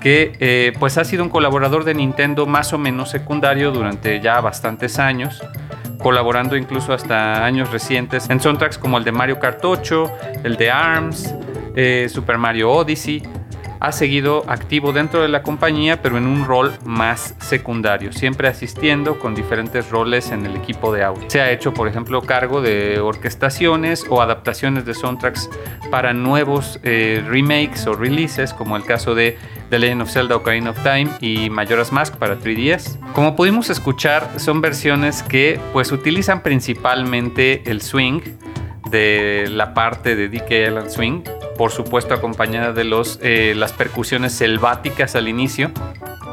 que 0.01 0.33
eh, 0.41 0.73
pues 0.77 0.97
ha 0.97 1.05
sido 1.05 1.23
un 1.23 1.29
colaborador 1.29 1.85
de 1.85 1.93
Nintendo 1.93 2.45
más 2.47 2.73
o 2.73 2.77
menos 2.77 3.09
secundario 3.09 3.71
durante 3.71 4.19
ya 4.19 4.41
bastantes 4.41 4.99
años 4.99 5.41
colaborando 5.99 6.57
incluso 6.57 6.91
hasta 6.91 7.45
años 7.45 7.71
recientes 7.71 8.29
en 8.29 8.41
soundtracks 8.41 8.77
como 8.77 8.97
el 8.97 9.05
de 9.05 9.13
Mario 9.13 9.39
Kart 9.39 9.63
8, 9.63 10.11
el 10.43 10.57
de 10.57 10.69
ARMS, 10.69 11.33
eh, 11.75 12.07
Super 12.09 12.37
Mario 12.37 12.71
Odyssey, 12.71 13.23
ha 13.79 13.91
seguido 13.91 14.43
activo 14.47 14.93
dentro 14.93 15.21
de 15.21 15.27
la 15.27 15.43
compañía, 15.43 16.01
pero 16.01 16.17
en 16.17 16.27
un 16.27 16.45
rol 16.45 16.73
más 16.85 17.35
secundario, 17.39 18.13
siempre 18.13 18.47
asistiendo 18.47 19.19
con 19.19 19.35
diferentes 19.35 19.89
roles 19.89 20.31
en 20.31 20.45
el 20.45 20.55
equipo 20.55 20.93
de 20.93 21.03
audio. 21.03 21.29
Se 21.29 21.41
ha 21.41 21.51
hecho, 21.51 21.73
por 21.73 21.87
ejemplo, 21.87 22.21
cargo 22.21 22.61
de 22.61 22.99
orquestaciones 22.99 24.05
o 24.09 24.21
adaptaciones 24.21 24.85
de 24.85 24.93
soundtracks 24.93 25.49
para 25.91 26.13
nuevos 26.13 26.79
eh, 26.83 27.23
remakes 27.27 27.87
o 27.87 27.93
releases, 27.93 28.53
como 28.53 28.77
el 28.77 28.83
caso 28.83 29.15
de 29.15 29.37
The 29.69 29.79
Legend 29.79 30.01
of 30.03 30.11
Zelda 30.11 30.35
Ocarina 30.35 30.71
of 30.71 30.81
Time 30.83 31.09
y 31.19 31.49
Majora's 31.49 31.91
Mask 31.91 32.15
para 32.15 32.39
3DS. 32.39 32.97
Como 33.13 33.35
pudimos 33.35 33.69
escuchar, 33.69 34.29
son 34.37 34.61
versiones 34.61 35.23
que 35.23 35.59
pues 35.73 35.91
utilizan 35.91 36.41
principalmente 36.41 37.69
el 37.69 37.81
swing 37.81 38.21
de 38.89 39.47
la 39.49 39.73
parte 39.73 40.15
de 40.15 40.29
DK 40.29 40.67
Island 40.67 40.89
Swing, 40.89 41.21
por 41.57 41.71
supuesto 41.71 42.13
acompañada 42.13 42.73
de 42.73 42.83
los, 42.83 43.19
eh, 43.21 43.53
las 43.55 43.73
percusiones 43.73 44.33
selváticas 44.33 45.15
al 45.15 45.27
inicio, 45.27 45.71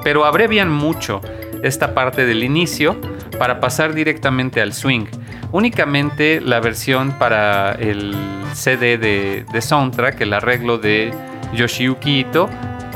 pero 0.02 0.24
abrevian 0.24 0.70
mucho 0.70 1.20
esta 1.62 1.94
parte 1.94 2.26
del 2.26 2.44
inicio 2.44 3.00
para 3.38 3.60
pasar 3.60 3.94
directamente 3.94 4.60
al 4.60 4.72
swing. 4.72 5.06
Únicamente 5.50 6.40
la 6.40 6.60
versión 6.60 7.12
para 7.12 7.72
el 7.72 8.14
CD 8.52 8.98
de, 8.98 9.44
de 9.50 9.60
soundtrack, 9.62 10.20
el 10.20 10.34
arreglo 10.34 10.78
de 10.78 11.12
Yoshiyuki 11.54 12.20
Ito, 12.20 12.50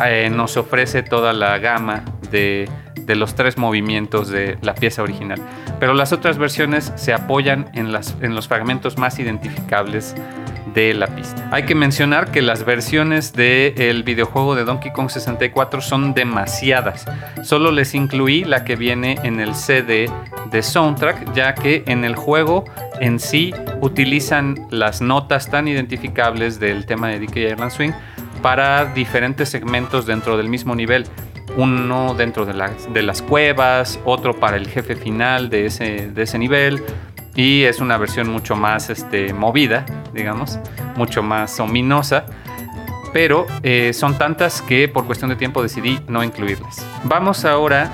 eh, 0.04 0.30
nos 0.30 0.56
ofrece 0.56 1.02
toda 1.02 1.32
la 1.32 1.58
gama 1.58 2.04
de, 2.30 2.68
de 3.00 3.16
los 3.16 3.34
tres 3.34 3.56
movimientos 3.56 4.28
de 4.28 4.58
la 4.62 4.74
pieza 4.74 5.02
original. 5.02 5.40
Pero 5.80 5.94
las 5.94 6.12
otras 6.12 6.38
versiones 6.38 6.92
se 6.96 7.12
apoyan 7.12 7.70
en, 7.74 7.92
los 7.92 8.48
fragmentos 8.48 8.98
más 8.98 9.18
identificables 9.18 10.14
de 10.74 10.92
la 10.92 11.06
pista. 11.08 11.48
Hay 11.50 11.64
que 11.64 11.74
mencionar 11.74 12.30
que 12.30 12.42
las 12.42 12.64
versiones 12.64 13.32
del 13.32 14.02
videojuego 14.02 14.54
de 14.54 14.64
Donkey 14.64 14.92
Kong 14.92 15.08
64 15.08 15.80
son 15.80 16.14
demasiadas. 16.14 17.06
Solo 17.42 17.70
les 17.70 17.94
incluí 17.94 18.44
la 18.44 18.64
que 18.64 18.76
viene 18.76 19.18
en 19.22 19.40
el 19.40 19.54
CD 19.54 20.10
de 20.50 20.62
soundtrack, 20.62 21.32
ya 21.34 21.54
que 21.54 21.84
en 21.86 22.04
el 22.04 22.16
juego 22.16 22.64
en 23.00 23.18
sí 23.18 23.54
utilizan 23.80 24.66
las 24.70 25.00
notas 25.00 25.50
tan 25.50 25.68
identificables 25.68 26.60
del 26.60 26.86
tema 26.86 27.08
de 27.08 27.20
DK 27.20 27.36
Island 27.36 27.70
Swing 27.70 27.92
para 28.42 28.86
diferentes 28.86 29.48
segmentos 29.48 30.06
dentro 30.06 30.36
del 30.36 30.48
mismo 30.48 30.74
nivel 30.74 31.06
uno 31.56 32.14
dentro 32.14 32.44
de, 32.44 32.54
las 33.02 33.22
cuevas, 33.22 33.98
otro 34.04 34.38
para 34.38 34.56
el 34.56 34.68
jefe 34.68 34.96
final 34.96 35.50
de 35.50 35.66
ese, 35.66 36.10
de 36.10 36.22
ese 36.22 36.38
nivel. 36.38 36.82
Y 37.34 37.62
es 37.62 37.80
una 37.80 37.96
versión 37.98 38.28
mucho 38.28 38.56
más 38.56 38.90
este, 38.90 39.32
movida, 39.32 39.86
digamos, 40.12 40.58
mucho 40.96 41.22
más 41.22 41.58
ominosa. 41.60 42.26
Pero 43.12 43.46
eh, 43.62 43.92
son 43.94 44.18
tantas 44.18 44.60
que 44.60 44.88
por 44.88 45.06
cuestión 45.06 45.30
de 45.30 45.36
tiempo 45.36 45.62
decidí 45.62 46.00
no 46.08 46.22
incluirlas. 46.22 46.84
Vamos 47.04 47.44
ahora 47.44 47.90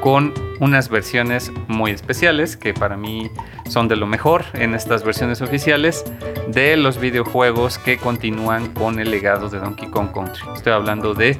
con 0.00 0.32
unas 0.60 0.88
versiones 0.88 1.52
muy 1.68 1.90
especiales 1.90 2.56
que 2.56 2.74
para 2.74 2.96
mí 2.96 3.30
son 3.68 3.88
de 3.88 3.96
lo 3.96 4.06
mejor 4.06 4.44
en 4.54 4.74
estas 4.74 5.04
versiones 5.04 5.40
oficiales 5.40 6.04
de 6.48 6.76
los 6.76 6.98
videojuegos 6.98 7.78
que 7.78 7.98
continúan 7.98 8.72
con 8.74 8.98
el 8.98 9.10
legado 9.10 9.48
de 9.48 9.58
Donkey 9.58 9.88
Kong 9.90 10.10
Country. 10.12 10.42
Estoy 10.54 10.72
hablando 10.72 11.14
de 11.14 11.38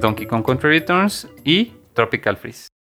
Donkey 0.00 0.26
Kong 0.26 0.44
Country 0.44 0.70
Returns 0.70 1.28
y 1.44 1.72
Tropical 1.94 2.36
Freeze. 2.36 2.77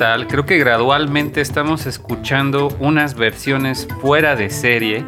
Creo 0.00 0.46
que 0.46 0.56
gradualmente 0.56 1.42
estamos 1.42 1.84
escuchando 1.84 2.74
unas 2.80 3.14
versiones 3.16 3.86
fuera 4.00 4.34
de 4.34 4.48
serie. 4.48 5.04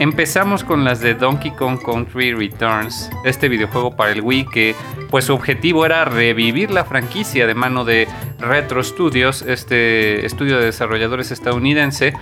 Empezamos 0.00 0.64
con 0.64 0.82
las 0.82 0.98
de 0.98 1.14
Donkey 1.14 1.52
Kong 1.52 1.78
Country 1.80 2.34
Returns, 2.34 3.08
este 3.24 3.48
videojuego 3.48 3.94
para 3.94 4.10
el 4.10 4.20
Wii 4.20 4.46
que 4.46 4.74
pues 5.10 5.26
su 5.26 5.34
objetivo 5.34 5.86
era 5.86 6.04
revivir 6.06 6.72
la 6.72 6.84
franquicia 6.84 7.46
de 7.46 7.54
mano 7.54 7.84
de 7.84 8.08
Retro 8.40 8.82
Studios, 8.82 9.42
este 9.42 10.26
estudio 10.26 10.58
de 10.58 10.64
desarrolladores 10.64 11.30
estadounidense, 11.30 12.12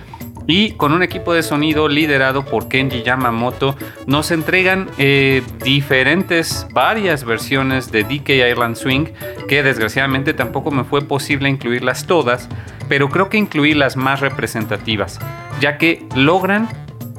y 0.47 0.71
con 0.71 0.93
un 0.93 1.03
equipo 1.03 1.33
de 1.33 1.43
sonido 1.43 1.87
liderado 1.87 2.45
por 2.45 2.67
Kenji 2.67 3.03
Yamamoto 3.03 3.75
nos 4.05 4.31
entregan 4.31 4.89
eh, 4.97 5.41
diferentes, 5.63 6.67
varias 6.73 7.23
versiones 7.23 7.91
de 7.91 8.03
DK 8.03 8.29
Island 8.51 8.75
Swing 8.75 9.05
que 9.47 9.63
desgraciadamente 9.63 10.33
tampoco 10.33 10.71
me 10.71 10.83
fue 10.83 11.01
posible 11.01 11.49
incluirlas 11.49 12.05
todas, 12.05 12.49
pero 12.87 13.09
creo 13.09 13.29
que 13.29 13.37
incluí 13.37 13.73
las 13.73 13.97
más 13.97 14.19
representativas, 14.19 15.19
ya 15.59 15.77
que 15.77 16.05
logran 16.15 16.67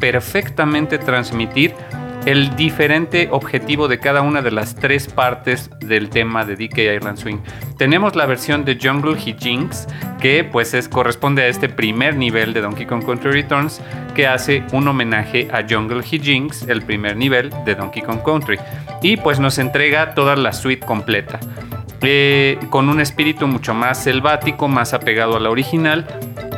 perfectamente 0.00 0.98
transmitir 0.98 1.74
el 2.26 2.54
diferente 2.54 3.28
objetivo 3.32 3.88
de 3.88 3.98
cada 3.98 4.22
una 4.22 4.42
de 4.42 4.50
las 4.50 4.74
tres 4.76 5.08
partes 5.08 5.70
del 5.80 6.08
tema 6.08 6.44
de 6.44 6.56
DK 6.56 6.78
Island 6.96 7.16
Swing. 7.16 7.38
Tenemos 7.76 8.14
la 8.14 8.26
versión 8.26 8.64
de 8.64 8.78
Jungle 8.80 9.18
Hijinks, 9.18 9.88
que 10.20 10.44
pues 10.44 10.72
es, 10.74 10.88
corresponde 10.88 11.42
a 11.42 11.48
este 11.48 11.68
primer 11.68 12.16
nivel 12.16 12.52
de 12.52 12.60
Donkey 12.60 12.86
Kong 12.86 13.04
Country 13.04 13.32
Returns, 13.32 13.80
que 14.14 14.26
hace 14.26 14.64
un 14.72 14.86
homenaje 14.86 15.48
a 15.52 15.66
Jungle 15.68 16.02
Hijinks, 16.08 16.68
el 16.68 16.82
primer 16.82 17.16
nivel 17.16 17.50
de 17.64 17.74
Donkey 17.74 18.02
Kong 18.02 18.22
Country. 18.24 18.58
Y 19.02 19.16
pues 19.16 19.40
nos 19.40 19.58
entrega 19.58 20.14
toda 20.14 20.36
la 20.36 20.52
suite 20.52 20.86
completa. 20.86 21.40
Eh, 22.02 22.58
con 22.70 22.88
un 22.88 23.00
espíritu 23.00 23.46
mucho 23.46 23.74
más 23.74 24.02
selvático, 24.02 24.68
más 24.68 24.92
apegado 24.92 25.36
a 25.36 25.40
la 25.40 25.50
original. 25.50 26.06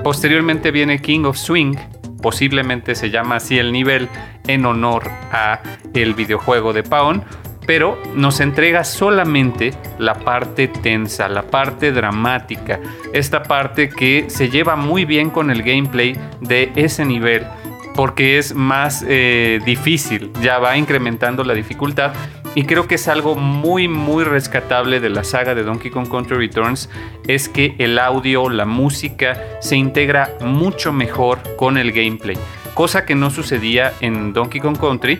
Posteriormente 0.02 0.70
viene 0.70 1.00
King 1.00 1.24
of 1.24 1.36
Swing, 1.36 1.76
posiblemente 2.22 2.94
se 2.94 3.10
llama 3.10 3.36
así 3.36 3.58
el 3.58 3.70
nivel 3.70 4.08
en 4.46 4.66
honor 4.66 5.10
a 5.32 5.60
el 5.94 6.14
videojuego 6.14 6.72
de 6.72 6.82
Paon, 6.82 7.24
pero 7.66 8.00
nos 8.14 8.40
entrega 8.40 8.84
solamente 8.84 9.72
la 9.98 10.14
parte 10.14 10.68
tensa, 10.68 11.28
la 11.28 11.42
parte 11.42 11.92
dramática, 11.92 12.80
esta 13.12 13.42
parte 13.42 13.88
que 13.88 14.26
se 14.28 14.50
lleva 14.50 14.76
muy 14.76 15.04
bien 15.04 15.30
con 15.30 15.50
el 15.50 15.62
gameplay 15.62 16.18
de 16.40 16.70
ese 16.76 17.04
nivel 17.04 17.46
porque 17.94 18.38
es 18.38 18.54
más 18.54 19.04
eh, 19.06 19.60
difícil, 19.64 20.32
ya 20.42 20.58
va 20.58 20.76
incrementando 20.76 21.44
la 21.44 21.54
dificultad 21.54 22.12
y 22.56 22.64
creo 22.64 22.86
que 22.86 22.96
es 22.96 23.08
algo 23.08 23.34
muy 23.34 23.88
muy 23.88 24.24
rescatable 24.24 25.00
de 25.00 25.10
la 25.10 25.24
saga 25.24 25.54
de 25.54 25.62
Donkey 25.62 25.90
Kong 25.90 26.08
Country 26.08 26.36
Returns 26.36 26.90
es 27.26 27.48
que 27.48 27.74
el 27.78 27.98
audio, 27.98 28.48
la 28.48 28.64
música 28.64 29.40
se 29.60 29.76
integra 29.76 30.30
mucho 30.40 30.92
mejor 30.92 31.38
con 31.56 31.78
el 31.78 31.92
gameplay, 31.92 32.36
cosa 32.74 33.06
que 33.06 33.14
no 33.14 33.30
sucedía 33.30 33.92
en 34.00 34.32
Donkey 34.32 34.60
Kong 34.60 34.78
Country. 34.78 35.18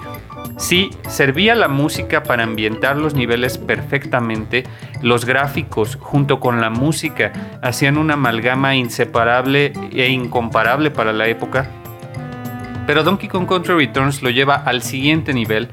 Sí, 0.58 0.90
servía 1.08 1.54
la 1.54 1.68
música 1.68 2.22
para 2.22 2.44
ambientar 2.44 2.96
los 2.96 3.14
niveles 3.14 3.58
perfectamente, 3.58 4.64
los 5.02 5.24
gráficos 5.24 5.96
junto 5.96 6.38
con 6.38 6.60
la 6.60 6.70
música 6.70 7.32
hacían 7.62 7.96
una 7.96 8.14
amalgama 8.14 8.76
inseparable 8.76 9.72
e 9.92 10.08
incomparable 10.08 10.90
para 10.90 11.12
la 11.12 11.26
época. 11.26 11.68
Pero 12.86 13.02
Donkey 13.02 13.28
Kong 13.28 13.48
Country 13.48 13.74
Returns 13.74 14.22
lo 14.22 14.30
lleva 14.30 14.56
al 14.56 14.82
siguiente 14.82 15.32
nivel 15.32 15.68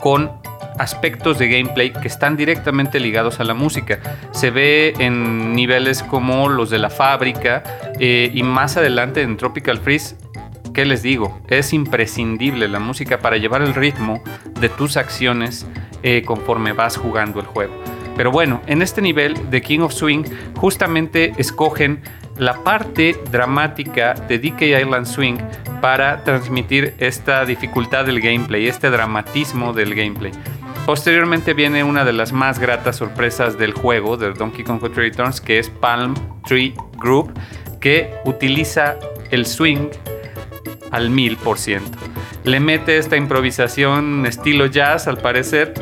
con 0.00 0.30
aspectos 0.78 1.38
de 1.38 1.48
gameplay 1.48 1.92
que 1.92 2.08
están 2.08 2.36
directamente 2.36 2.98
ligados 2.98 3.40
a 3.40 3.44
la 3.44 3.54
música. 3.54 4.00
Se 4.32 4.50
ve 4.50 4.94
en 4.98 5.54
niveles 5.54 6.02
como 6.02 6.48
los 6.48 6.70
de 6.70 6.78
la 6.78 6.90
fábrica 6.90 7.62
eh, 8.00 8.30
y 8.32 8.42
más 8.42 8.76
adelante 8.76 9.22
en 9.22 9.36
Tropical 9.36 9.78
Freeze. 9.78 10.16
¿Qué 10.74 10.84
les 10.84 11.04
digo? 11.04 11.40
Es 11.46 11.72
imprescindible 11.72 12.66
la 12.66 12.80
música 12.80 13.20
para 13.20 13.36
llevar 13.36 13.62
el 13.62 13.74
ritmo 13.74 14.24
de 14.58 14.68
tus 14.68 14.96
acciones 14.96 15.68
eh, 16.02 16.24
conforme 16.26 16.72
vas 16.72 16.96
jugando 16.96 17.38
el 17.38 17.46
juego. 17.46 17.72
Pero 18.16 18.32
bueno, 18.32 18.60
en 18.66 18.82
este 18.82 19.00
nivel 19.00 19.50
de 19.50 19.62
King 19.62 19.80
of 19.80 19.92
Swing 19.92 20.24
justamente 20.56 21.32
escogen 21.38 22.02
la 22.38 22.64
parte 22.64 23.16
dramática 23.30 24.14
de 24.14 24.40
DK 24.40 24.62
Island 24.62 25.06
Swing 25.06 25.36
para 25.80 26.24
transmitir 26.24 26.94
esta 26.98 27.44
dificultad 27.44 28.04
del 28.04 28.20
gameplay, 28.20 28.66
este 28.66 28.90
dramatismo 28.90 29.72
del 29.72 29.94
gameplay. 29.94 30.32
Posteriormente 30.86 31.54
viene 31.54 31.84
una 31.84 32.04
de 32.04 32.12
las 32.12 32.32
más 32.32 32.58
gratas 32.58 32.96
sorpresas 32.96 33.56
del 33.56 33.74
juego 33.74 34.16
de 34.16 34.32
Donkey 34.32 34.64
Kong 34.64 34.80
Country 34.80 35.10
Returns, 35.10 35.40
que 35.40 35.60
es 35.60 35.70
Palm 35.70 36.14
Tree 36.44 36.74
Group, 36.98 37.32
que 37.80 38.12
utiliza 38.24 38.96
el 39.30 39.46
swing 39.46 39.88
al 40.94 41.10
mil 41.10 41.36
por 41.36 41.58
ciento. 41.58 41.98
Le 42.44 42.60
mete 42.60 42.98
esta 42.98 43.16
improvisación 43.16 44.26
estilo 44.26 44.66
jazz, 44.66 45.08
al 45.08 45.18
parecer, 45.18 45.74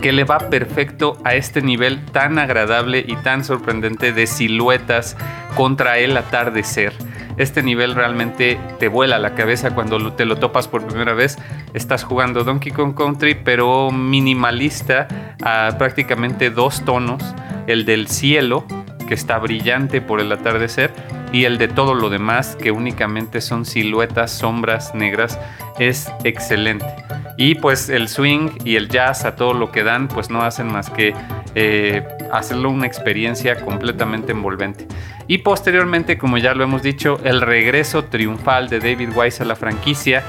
que 0.00 0.12
le 0.12 0.24
va 0.24 0.38
perfecto 0.38 1.18
a 1.24 1.34
este 1.34 1.60
nivel 1.60 2.04
tan 2.06 2.38
agradable 2.38 3.04
y 3.06 3.16
tan 3.16 3.44
sorprendente 3.44 4.12
de 4.12 4.26
siluetas 4.26 5.16
contra 5.56 5.98
el 5.98 6.16
atardecer. 6.16 6.94
Este 7.36 7.62
nivel 7.62 7.94
realmente 7.94 8.58
te 8.78 8.88
vuela 8.88 9.18
la 9.18 9.34
cabeza 9.34 9.74
cuando 9.74 10.12
te 10.14 10.24
lo 10.24 10.36
topas 10.36 10.68
por 10.68 10.86
primera 10.86 11.12
vez. 11.12 11.36
Estás 11.74 12.02
jugando 12.02 12.44
Donkey 12.44 12.72
Kong 12.72 12.94
Country, 12.96 13.34
pero 13.34 13.90
minimalista 13.90 15.06
a 15.42 15.76
prácticamente 15.76 16.50
dos 16.50 16.84
tonos. 16.84 17.22
El 17.66 17.84
del 17.84 18.08
cielo, 18.08 18.64
que 19.06 19.14
está 19.14 19.38
brillante 19.38 20.00
por 20.00 20.20
el 20.20 20.32
atardecer, 20.32 20.92
y 21.32 21.44
el 21.44 21.58
de 21.58 21.68
todo 21.68 21.94
lo 21.94 22.10
demás, 22.10 22.56
que 22.56 22.70
únicamente 22.70 23.40
son 23.40 23.64
siluetas, 23.64 24.30
sombras 24.30 24.94
negras, 24.94 25.38
es 25.78 26.10
excelente. 26.24 26.86
Y 27.36 27.54
pues 27.54 27.88
el 27.88 28.08
swing 28.08 28.50
y 28.64 28.76
el 28.76 28.88
jazz 28.88 29.24
a 29.24 29.36
todo 29.36 29.54
lo 29.54 29.70
que 29.70 29.84
dan, 29.84 30.08
pues 30.08 30.30
no 30.30 30.42
hacen 30.42 30.72
más 30.72 30.90
que 30.90 31.14
eh, 31.54 32.06
hacerlo 32.32 32.70
una 32.70 32.86
experiencia 32.86 33.60
completamente 33.64 34.32
envolvente. 34.32 34.86
Y 35.28 35.38
posteriormente, 35.38 36.18
como 36.18 36.38
ya 36.38 36.54
lo 36.54 36.64
hemos 36.64 36.82
dicho, 36.82 37.20
el 37.22 37.40
regreso 37.40 38.04
triunfal 38.04 38.68
de 38.68 38.80
David 38.80 39.10
Wise 39.14 39.42
a 39.42 39.46
la 39.46 39.56
franquicia 39.56 40.24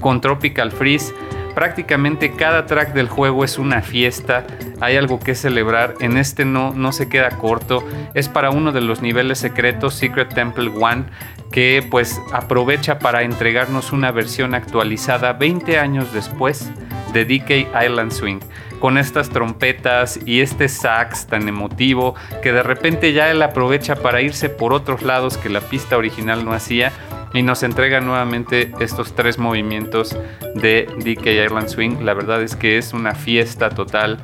con 0.00 0.20
Tropical 0.20 0.72
Freeze. 0.72 1.14
Prácticamente 1.54 2.32
cada 2.32 2.66
track 2.66 2.92
del 2.92 3.08
juego 3.08 3.44
es 3.44 3.58
una 3.58 3.82
fiesta, 3.82 4.46
hay 4.80 4.96
algo 4.96 5.18
que 5.18 5.34
celebrar, 5.34 5.94
en 6.00 6.16
este 6.16 6.44
no, 6.44 6.72
no 6.72 6.92
se 6.92 7.08
queda 7.08 7.30
corto, 7.30 7.82
es 8.14 8.28
para 8.28 8.50
uno 8.50 8.72
de 8.72 8.80
los 8.80 9.02
niveles 9.02 9.38
secretos 9.38 9.94
Secret 9.94 10.32
Temple 10.32 10.70
One 10.80 11.06
que 11.50 11.86
pues 11.90 12.20
aprovecha 12.32 12.98
para 12.98 13.22
entregarnos 13.22 13.92
una 13.92 14.12
versión 14.12 14.54
actualizada 14.54 15.32
20 15.32 15.78
años 15.78 16.12
después 16.12 16.70
de 17.12 17.24
DK 17.24 17.68
Island 17.84 18.12
Swing, 18.12 18.40
con 18.80 18.98
estas 18.98 19.30
trompetas 19.30 20.20
y 20.24 20.40
este 20.40 20.68
sax 20.68 21.26
tan 21.26 21.48
emotivo 21.48 22.14
que 22.42 22.52
de 22.52 22.62
repente 22.62 23.12
ya 23.12 23.30
él 23.30 23.42
aprovecha 23.42 23.96
para 23.96 24.20
irse 24.20 24.48
por 24.48 24.72
otros 24.72 25.02
lados 25.02 25.36
que 25.36 25.48
la 25.48 25.60
pista 25.60 25.96
original 25.96 26.44
no 26.44 26.52
hacía 26.52 26.92
y 27.34 27.42
nos 27.42 27.62
entrega 27.62 28.00
nuevamente 28.00 28.72
estos 28.80 29.14
tres 29.14 29.38
movimientos 29.38 30.16
de 30.54 30.88
DK 30.98 31.46
Island 31.46 31.68
Swing. 31.68 32.04
La 32.04 32.14
verdad 32.14 32.42
es 32.42 32.56
que 32.56 32.78
es 32.78 32.92
una 32.92 33.14
fiesta 33.14 33.70
total, 33.70 34.18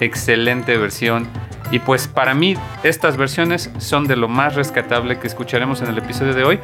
excelente 0.00 0.76
versión 0.76 1.26
y 1.72 1.78
pues 1.78 2.06
para 2.06 2.34
mí 2.34 2.54
estas 2.82 3.16
versiones 3.16 3.70
son 3.78 4.06
de 4.06 4.16
lo 4.16 4.28
más 4.28 4.54
rescatable 4.54 5.18
que 5.18 5.26
escucharemos 5.26 5.80
en 5.80 5.88
el 5.88 5.96
episodio 5.96 6.34
de 6.34 6.44
hoy, 6.44 6.60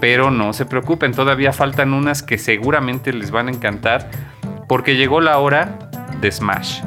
pero 0.00 0.30
no 0.30 0.52
se 0.52 0.66
preocupen, 0.66 1.12
todavía 1.12 1.54
faltan 1.54 1.94
unas 1.94 2.22
que 2.22 2.36
seguramente 2.36 3.12
les 3.14 3.30
van 3.30 3.48
a 3.48 3.52
encantar 3.52 4.10
porque 4.68 4.96
llegó 4.96 5.22
la 5.22 5.38
hora 5.38 5.78
de 6.20 6.30
Smash. 6.30 6.82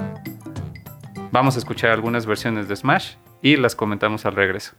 Vamos 1.31 1.55
a 1.55 1.59
escuchar 1.59 1.89
algunas 1.89 2.27
versiones 2.27 2.67
de 2.67 2.75
Smash 2.75 3.15
y 3.41 3.57
las 3.57 3.75
comentamos 3.75 4.27
al 4.27 4.35
regreso. 4.35 4.75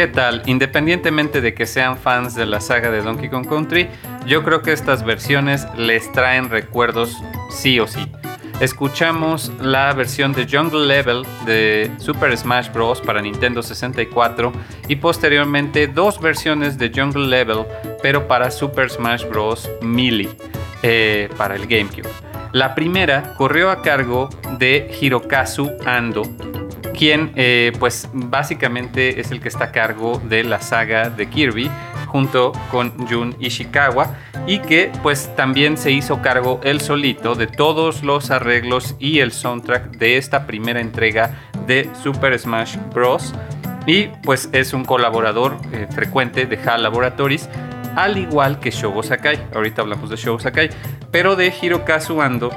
¿Qué 0.00 0.08
tal? 0.08 0.40
Independientemente 0.46 1.42
de 1.42 1.52
que 1.52 1.66
sean 1.66 1.98
fans 1.98 2.34
de 2.34 2.46
la 2.46 2.62
saga 2.62 2.90
de 2.90 3.02
Donkey 3.02 3.28
Kong 3.28 3.46
Country, 3.46 3.86
yo 4.24 4.42
creo 4.42 4.62
que 4.62 4.72
estas 4.72 5.04
versiones 5.04 5.66
les 5.76 6.10
traen 6.12 6.48
recuerdos 6.48 7.18
sí 7.50 7.78
o 7.78 7.86
sí. 7.86 8.10
Escuchamos 8.60 9.52
la 9.60 9.92
versión 9.92 10.32
de 10.32 10.48
Jungle 10.50 10.86
Level 10.86 11.26
de 11.44 11.90
Super 11.98 12.34
Smash 12.34 12.72
Bros. 12.72 13.02
para 13.02 13.20
Nintendo 13.20 13.62
64 13.62 14.52
y 14.88 14.96
posteriormente 14.96 15.86
dos 15.86 16.18
versiones 16.18 16.78
de 16.78 16.90
Jungle 16.94 17.26
Level 17.26 17.66
pero 18.02 18.26
para 18.26 18.50
Super 18.50 18.88
Smash 18.88 19.26
Bros. 19.28 19.68
Melee 19.82 20.30
eh, 20.82 21.28
para 21.36 21.56
el 21.56 21.66
GameCube. 21.66 22.08
La 22.52 22.74
primera 22.74 23.34
corrió 23.36 23.70
a 23.70 23.82
cargo 23.82 24.30
de 24.58 24.90
Hirokazu 24.98 25.70
Ando, 25.84 26.22
quien 27.00 27.32
eh, 27.34 27.72
pues 27.78 28.10
básicamente 28.12 29.20
es 29.20 29.30
el 29.30 29.40
que 29.40 29.48
está 29.48 29.64
a 29.64 29.72
cargo 29.72 30.20
de 30.22 30.44
la 30.44 30.60
saga 30.60 31.08
de 31.08 31.30
Kirby 31.30 31.70
junto 32.08 32.52
con 32.70 32.90
Jun 33.08 33.34
Ishikawa 33.40 34.18
y 34.46 34.58
que 34.58 34.92
pues 35.02 35.34
también 35.34 35.78
se 35.78 35.92
hizo 35.92 36.20
cargo 36.20 36.60
él 36.62 36.78
solito 36.82 37.34
de 37.36 37.46
todos 37.46 38.02
los 38.02 38.30
arreglos 38.30 38.96
y 38.98 39.20
el 39.20 39.32
soundtrack 39.32 39.92
de 39.92 40.18
esta 40.18 40.46
primera 40.46 40.78
entrega 40.78 41.38
de 41.66 41.88
Super 42.02 42.38
Smash 42.38 42.76
Bros. 42.92 43.32
Y 43.86 44.08
pues 44.22 44.50
es 44.52 44.74
un 44.74 44.84
colaborador 44.84 45.56
eh, 45.72 45.86
frecuente 45.90 46.44
de 46.44 46.58
HAL 46.58 46.82
Laboratories 46.82 47.48
al 47.96 48.18
igual 48.18 48.60
que 48.60 48.70
Shogo 48.70 49.02
Sakai. 49.02 49.38
Ahorita 49.54 49.80
hablamos 49.80 50.10
de 50.10 50.16
Shogo 50.16 50.38
Sakai, 50.38 50.68
pero 51.10 51.34
de 51.34 51.50
Hirokazu 51.62 52.20
Ando 52.20 52.50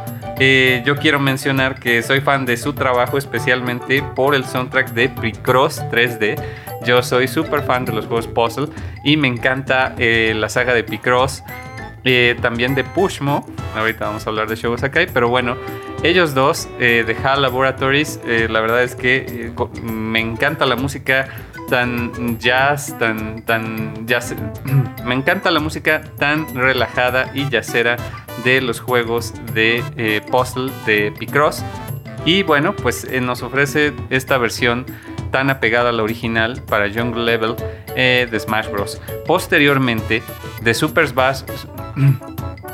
eh, 0.45 0.83
yo 0.85 0.97
quiero 0.97 1.21
mencionar 1.21 1.79
que 1.79 2.03
soy 2.03 2.19
fan 2.19 2.45
de 2.45 2.57
su 2.57 2.73
trabajo 2.73 3.17
especialmente 3.17 4.03
por 4.13 4.35
el 4.35 4.43
soundtrack 4.43 4.89
de 4.89 5.07
Precross 5.07 5.81
3D. 5.89 6.37
Yo 6.85 7.01
soy 7.01 7.29
súper 7.29 7.61
fan 7.63 7.85
de 7.85 7.93
los 7.93 8.07
juegos 8.07 8.27
puzzle 8.27 8.67
y 9.05 9.15
me 9.15 9.29
encanta 9.29 9.95
eh, 9.97 10.33
la 10.35 10.49
saga 10.49 10.73
de 10.73 10.83
Picross. 10.83 11.45
Eh, 12.03 12.35
también 12.41 12.75
de 12.75 12.83
Pushmo, 12.83 13.47
ahorita 13.77 14.07
vamos 14.07 14.27
a 14.27 14.29
hablar 14.31 14.49
de 14.49 14.57
Shogo 14.57 14.77
Sakai, 14.77 15.07
pero 15.13 15.29
bueno, 15.29 15.55
ellos 16.03 16.33
dos 16.33 16.67
de 16.77 17.15
HAL 17.23 17.41
Laboratories, 17.41 18.19
la 18.49 18.59
verdad 18.59 18.83
es 18.83 18.93
que 18.95 19.53
me 19.81 20.19
encanta 20.19 20.65
la 20.65 20.75
música 20.75 21.29
tan 21.69 22.37
jazz, 22.37 22.97
tan, 22.99 23.43
tan 23.43 24.05
jazz. 24.05 24.35
Me 25.05 25.15
encanta 25.15 25.49
la 25.49 25.59
música 25.59 26.01
tan 26.17 26.53
relajada 26.53 27.31
y 27.33 27.49
jazzera 27.49 27.95
de 28.43 28.61
los 28.61 28.79
juegos 28.79 29.33
de 29.53 29.83
eh, 29.97 30.21
puzzle 30.29 30.71
de 30.85 31.11
Picross. 31.11 31.63
Y 32.25 32.43
bueno, 32.43 32.75
pues 32.75 33.05
eh, 33.05 33.19
nos 33.19 33.43
ofrece 33.43 33.93
esta 34.09 34.37
versión 34.37 34.85
tan 35.31 35.49
apegada 35.49 35.89
a 35.89 35.91
la 35.91 36.03
original 36.03 36.61
para 36.67 36.91
Jungle 36.91 37.23
Level 37.25 37.55
eh, 37.95 38.27
de 38.29 38.39
Smash 38.39 38.69
Bros. 38.69 39.01
Posteriormente, 39.25 40.21
de 40.61 40.73
Super 40.73 41.07
Smash. 41.07 41.43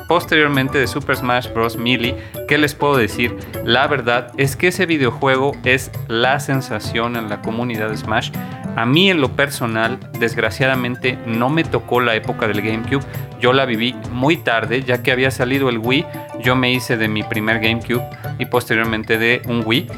Posteriormente 0.10 0.80
de 0.80 0.88
Super 0.88 1.18
Smash 1.18 1.54
Bros. 1.54 1.78
Melee, 1.78 2.16
¿qué 2.48 2.58
les 2.58 2.74
puedo 2.74 2.98
decir? 2.98 3.38
La 3.64 3.86
verdad 3.86 4.32
es 4.38 4.56
que 4.56 4.70
ese 4.70 4.88
videojuego 4.88 5.56
es 5.66 5.92
la 6.08 6.40
sensación 6.40 7.16
en 7.16 7.30
la 7.30 7.44
comunidad 7.44 7.92
de 7.92 7.98
Smash. 7.98 8.32
A 8.76 8.88
mí 8.88 9.12
en 9.12 9.22
lo 9.22 9.36
personal, 9.36 10.00
desgraciadamente, 10.20 11.20
no 11.28 11.50
me 11.50 11.64
tocó 11.64 12.02
la 12.02 12.16
época 12.16 12.48
del 12.48 12.64
GameCube. 12.64 13.06
Yo 13.40 13.54
la 13.54 13.66
viví 13.66 13.96
muy 14.12 14.38
tarde, 14.38 14.82
ya 14.82 15.04
que 15.04 15.12
había 15.12 15.30
salido 15.30 15.70
el 15.70 15.78
Wii. 15.78 16.04
Yo 16.42 16.56
me 16.56 16.72
hice 16.72 16.98
de 16.98 17.08
mi 17.08 17.22
primer 17.22 17.60
GameCube 17.60 18.04
y 18.40 18.46
posteriormente 18.46 19.20
de 19.20 19.44
un 19.48 19.62
Wii. 19.64 19.92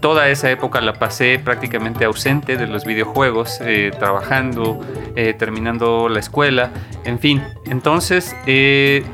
Toda 0.00 0.30
esa 0.30 0.50
época 0.50 0.80
la 0.80 0.94
pasé 0.94 1.38
prácticamente 1.38 2.06
ausente 2.06 2.56
de 2.56 2.66
los 2.66 2.86
videojuegos, 2.86 3.60
eh, 3.60 3.90
trabajando, 3.98 4.80
eh, 5.16 5.34
terminando 5.34 6.08
la 6.08 6.20
escuela, 6.20 6.70
en 7.04 7.18
fin. 7.18 7.42
Entonces, 7.66 8.34
eh, 8.46 9.04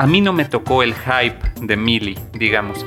a 0.00 0.06
mí 0.06 0.22
no 0.22 0.32
me 0.32 0.46
tocó 0.46 0.82
el 0.82 0.94
hype 0.94 1.36
de 1.60 1.76
Melee, 1.76 2.16
digamos. 2.32 2.86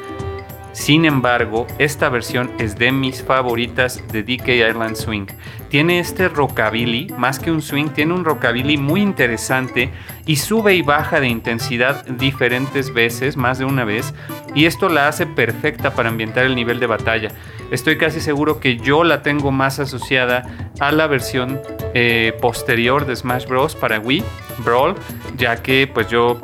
Sin 0.72 1.06
embargo, 1.06 1.68
esta 1.78 2.10
versión 2.10 2.50
es 2.58 2.76
de 2.80 2.92
mis 2.92 3.22
favoritas 3.22 4.04
de 4.12 4.24
DK 4.24 4.48
Island 4.72 4.96
Swing. 4.96 5.28
Tiene 5.70 6.00
este 6.00 6.28
rockabilly, 6.28 7.14
más 7.16 7.38
que 7.38 7.52
un 7.52 7.62
swing, 7.62 7.90
tiene 7.90 8.16
un 8.16 8.26
rockabilly 8.26 8.78
muy 8.78 9.04
interesante 9.04 9.92
y 10.26 10.38
sube 10.38 10.74
y 10.74 10.82
baja 10.82 11.20
de 11.20 11.28
intensidad 11.28 12.04
diferentes 12.04 12.92
veces, 12.92 13.38
más 13.38 13.60
de 13.60 13.66
una 13.66 13.86
vez, 13.86 14.16
y 14.56 14.66
esto 14.66 14.90
la 14.90 15.08
hace 15.08 15.28
perfecta 15.28 15.94
para 15.94 16.10
ambientar 16.10 16.46
el 16.46 16.56
nivel 16.56 16.80
de 16.80 16.88
batalla. 16.88 17.30
Estoy 17.70 18.00
casi 18.00 18.22
seguro 18.22 18.60
que 18.60 18.78
yo 18.78 19.04
la 19.04 19.22
tengo 19.22 19.52
más 19.52 19.78
asociada 19.78 20.72
a 20.80 20.92
la 20.92 21.06
versión 21.06 21.62
eh, 21.94 22.36
posterior 22.42 23.06
de 23.06 23.16
Smash 23.16 23.46
Bros. 23.46 23.76
para 23.76 24.00
Wii, 24.00 24.24
Brawl, 24.66 24.96
ya 25.38 25.62
que 25.62 25.86
pues 25.86 26.08
yo 26.08 26.42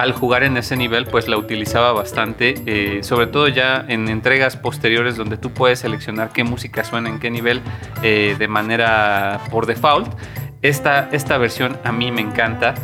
al 0.00 0.12
jugar 0.12 0.44
en 0.44 0.56
ese 0.56 0.78
nivel 0.78 1.04
pues 1.04 1.28
la 1.28 1.36
utilizaba 1.36 1.92
bastante, 1.92 2.54
eh, 2.64 3.02
sobre 3.02 3.26
todo 3.26 3.48
ya 3.48 3.84
en 3.86 4.08
entregas 4.08 4.56
posteriores 4.56 5.16
donde 5.16 5.36
tú 5.36 5.50
puedes 5.50 5.80
seleccionar 5.80 6.30
qué 6.32 6.42
música 6.42 6.84
suena 6.84 7.10
en 7.10 7.20
qué 7.20 7.30
nivel 7.30 7.60
eh, 8.02 8.34
de 8.38 8.48
manera 8.48 9.40
por 9.50 9.66
default. 9.66 10.08
Esta, 10.62 11.10
esta 11.12 11.36
versión 11.36 11.76
a 11.84 11.92
mí 11.92 12.10
me 12.12 12.22
encanta, 12.22 12.74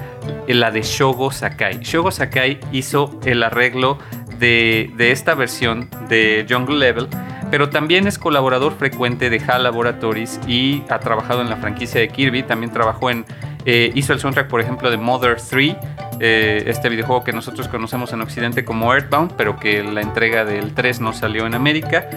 eh, 0.47 0.53
la 0.53 0.71
de 0.71 0.83
Shogo 0.83 1.31
Sakai. 1.31 1.79
Shogo 1.81 2.11
Sakai 2.11 2.61
hizo 2.71 3.19
el 3.25 3.43
arreglo 3.43 3.99
de, 4.39 4.91
de 4.99 5.11
esta 5.11 5.35
versión 5.35 5.89
de 6.11 6.45
Jungle 6.47 6.77
Level 6.77 7.09
pero 7.51 7.71
también 7.71 8.09
es 8.09 8.19
colaborador 8.19 8.73
frecuente 8.73 9.31
de 9.31 9.41
HAL 9.41 9.63
Laboratories 9.63 10.41
y 10.49 10.83
ha 10.89 10.99
trabajado 10.99 11.43
en 11.43 11.49
la 11.49 11.57
franquicia 11.57 12.01
de 12.01 12.09
Kirby, 12.09 12.43
también 12.43 12.73
trabajó 12.73 13.09
en, 13.09 13.25
hizo 13.67 14.13
el 14.13 14.21
soundtrack 14.21 14.49
por 14.49 14.61
ejemplo 14.61 14.91
de 14.91 14.97
Mother 14.97 15.37
3 15.37 15.77
eh, 16.19 16.65
este 16.67 16.89
videojuego 16.89 17.25
que 17.25 17.33
nosotros 17.33 17.69
conocemos 17.69 18.13
en 18.13 18.23
Occidente 18.23 18.65
como 18.65 18.93
Earthbound, 18.93 19.33
pero 19.37 19.57
que 19.57 19.83
la 19.83 20.01
entrega 20.01 20.45
del 20.45 20.73
3 20.73 21.01
no 21.01 21.13
salió 21.13 21.47
en 21.47 21.55
América. 21.55 22.09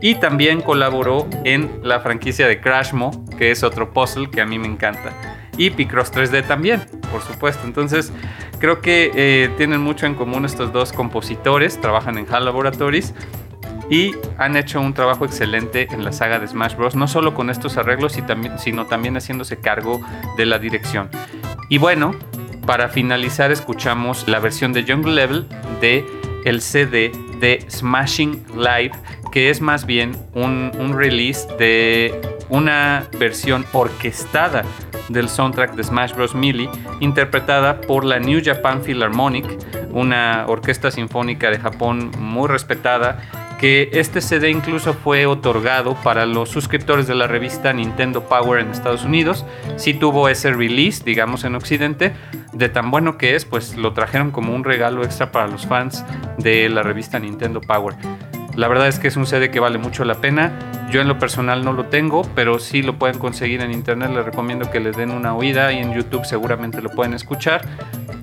Y 0.00 0.16
también 0.16 0.60
colaboró 0.60 1.26
en 1.44 1.80
la 1.82 2.00
franquicia 2.00 2.46
de 2.46 2.60
Crashmo, 2.60 3.24
que 3.38 3.50
es 3.50 3.62
otro 3.62 3.92
puzzle 3.92 4.30
que 4.30 4.42
a 4.42 4.46
mí 4.46 4.58
me 4.58 4.66
encanta. 4.66 5.12
Y 5.56 5.70
Picross 5.70 6.12
3D 6.12 6.46
también, 6.46 6.82
por 7.10 7.22
supuesto. 7.22 7.66
Entonces, 7.66 8.12
creo 8.58 8.82
que 8.82 9.10
eh, 9.14 9.50
tienen 9.56 9.80
mucho 9.80 10.04
en 10.04 10.14
común 10.14 10.44
estos 10.44 10.70
dos 10.70 10.92
compositores, 10.92 11.80
trabajan 11.80 12.18
en 12.18 12.26
HAL 12.30 12.44
Laboratories 12.44 13.14
y 13.90 14.14
han 14.38 14.56
hecho 14.56 14.80
un 14.80 14.94
trabajo 14.94 15.24
excelente 15.24 15.88
en 15.90 16.04
la 16.04 16.12
saga 16.12 16.38
de 16.38 16.48
Smash 16.48 16.74
Bros. 16.76 16.96
No 16.96 17.08
solo 17.08 17.34
con 17.34 17.50
estos 17.50 17.76
arreglos, 17.76 18.16
sino 18.58 18.86
también 18.86 19.14
haciéndose 19.14 19.58
cargo 19.58 20.00
de 20.36 20.46
la 20.46 20.58
dirección. 20.58 21.08
Y 21.68 21.78
bueno, 21.78 22.14
para 22.66 22.88
finalizar 22.88 23.52
escuchamos 23.52 24.26
la 24.28 24.40
versión 24.40 24.72
de 24.72 24.82
Jungle 24.82 25.14
Level 25.14 25.46
de 25.80 26.04
el 26.44 26.60
CD 26.60 27.12
de 27.40 27.64
Smashing 27.68 28.44
Live, 28.56 28.92
que 29.32 29.50
es 29.50 29.60
más 29.60 29.86
bien 29.86 30.16
un, 30.34 30.72
release 30.96 31.46
de 31.58 32.20
una 32.48 33.06
versión 33.18 33.66
orquestada 33.72 34.64
del 35.08 35.28
soundtrack 35.28 35.74
de 35.74 35.84
Smash 35.84 36.14
Bros. 36.14 36.34
Melee, 36.34 36.68
interpretada 37.00 37.80
por 37.80 38.04
la 38.04 38.18
New 38.18 38.40
Japan 38.44 38.82
Philharmonic, 38.82 39.46
una 39.90 40.44
orquesta 40.48 40.90
sinfónica 40.90 41.50
de 41.50 41.58
Japón 41.58 42.10
muy 42.18 42.48
respetada 42.48 43.45
que 43.58 43.90
este 43.92 44.20
CD 44.20 44.50
incluso 44.50 44.94
fue 44.94 45.26
otorgado 45.26 45.94
para 46.02 46.26
los 46.26 46.50
suscriptores 46.50 47.06
de 47.06 47.14
la 47.14 47.26
revista 47.26 47.72
Nintendo 47.72 48.22
Power 48.28 48.60
en 48.60 48.70
Estados 48.70 49.04
Unidos. 49.04 49.44
Sí 49.76 49.94
tuvo 49.94 50.28
ese 50.28 50.52
release, 50.52 51.02
digamos 51.04 51.44
en 51.44 51.54
Occidente, 51.54 52.12
de 52.52 52.68
tan 52.68 52.90
bueno 52.90 53.16
que 53.16 53.34
es, 53.34 53.44
pues 53.44 53.76
lo 53.76 53.92
trajeron 53.92 54.30
como 54.30 54.54
un 54.54 54.64
regalo 54.64 55.04
extra 55.04 55.32
para 55.32 55.46
los 55.46 55.66
fans 55.66 56.04
de 56.38 56.68
la 56.68 56.82
revista 56.82 57.18
Nintendo 57.18 57.60
Power. 57.60 57.94
La 58.56 58.68
verdad 58.68 58.88
es 58.88 58.98
que 58.98 59.08
es 59.08 59.16
un 59.16 59.26
CD 59.26 59.50
que 59.50 59.60
vale 59.60 59.76
mucho 59.76 60.04
la 60.06 60.14
pena. 60.14 60.50
Yo 60.90 61.02
en 61.02 61.08
lo 61.08 61.18
personal 61.18 61.62
no 61.62 61.74
lo 61.74 61.86
tengo, 61.86 62.22
pero 62.34 62.58
si 62.58 62.80
lo 62.80 62.98
pueden 62.98 63.18
conseguir 63.18 63.60
en 63.60 63.70
internet. 63.70 64.10
Les 64.14 64.24
recomiendo 64.24 64.70
que 64.70 64.80
le 64.80 64.92
den 64.92 65.10
una 65.10 65.34
oída 65.34 65.72
y 65.72 65.78
en 65.78 65.92
YouTube 65.92 66.24
seguramente 66.24 66.80
lo 66.80 66.88
pueden 66.88 67.12
escuchar. 67.12 67.60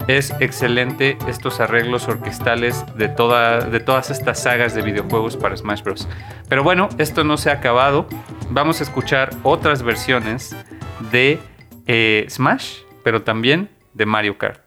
Es 0.07 0.33
excelente 0.39 1.17
estos 1.27 1.59
arreglos 1.59 2.07
orquestales 2.07 2.83
de, 2.97 3.07
de 3.07 3.79
todas 3.79 4.09
estas 4.09 4.41
sagas 4.41 4.75
de 4.75 4.81
videojuegos 4.81 5.37
para 5.37 5.55
Smash 5.55 5.81
Bros. 5.81 6.07
Pero 6.49 6.63
bueno, 6.63 6.89
esto 6.97 7.23
no 7.23 7.37
se 7.37 7.49
ha 7.49 7.53
acabado. 7.53 8.07
Vamos 8.49 8.81
a 8.81 8.83
escuchar 8.83 9.29
otras 9.43 9.81
versiones 9.81 10.55
de 11.11 11.39
eh, 11.87 12.25
Smash, 12.29 12.79
pero 13.03 13.23
también 13.23 13.69
de 13.93 14.05
Mario 14.05 14.37
Kart. 14.37 14.62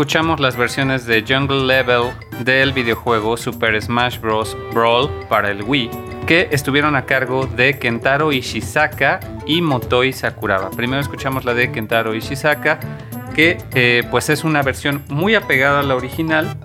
Escuchamos 0.00 0.40
las 0.40 0.56
versiones 0.56 1.04
de 1.04 1.22
Jungle 1.28 1.66
Level 1.66 2.04
del 2.42 2.72
videojuego 2.72 3.36
Super 3.36 3.78
Smash 3.82 4.18
Bros. 4.18 4.56
Brawl 4.72 5.10
para 5.28 5.50
el 5.50 5.62
Wii, 5.62 5.90
que 6.26 6.48
estuvieron 6.52 6.96
a 6.96 7.04
cargo 7.04 7.46
de 7.46 7.78
Kentaro 7.78 8.32
Ishizaka 8.32 9.20
y 9.44 9.60
Motoi 9.60 10.14
Sakuraba. 10.14 10.70
Primero 10.70 11.02
escuchamos 11.02 11.44
la 11.44 11.52
de 11.52 11.70
Kentaro 11.70 12.14
Ishizaka, 12.14 12.80
que 13.34 13.58
eh, 13.74 14.02
pues 14.10 14.30
es 14.30 14.42
una 14.42 14.62
versión 14.62 15.04
muy 15.10 15.34
apegada 15.34 15.80
a 15.80 15.82
la 15.82 15.96
original. 15.96 16.56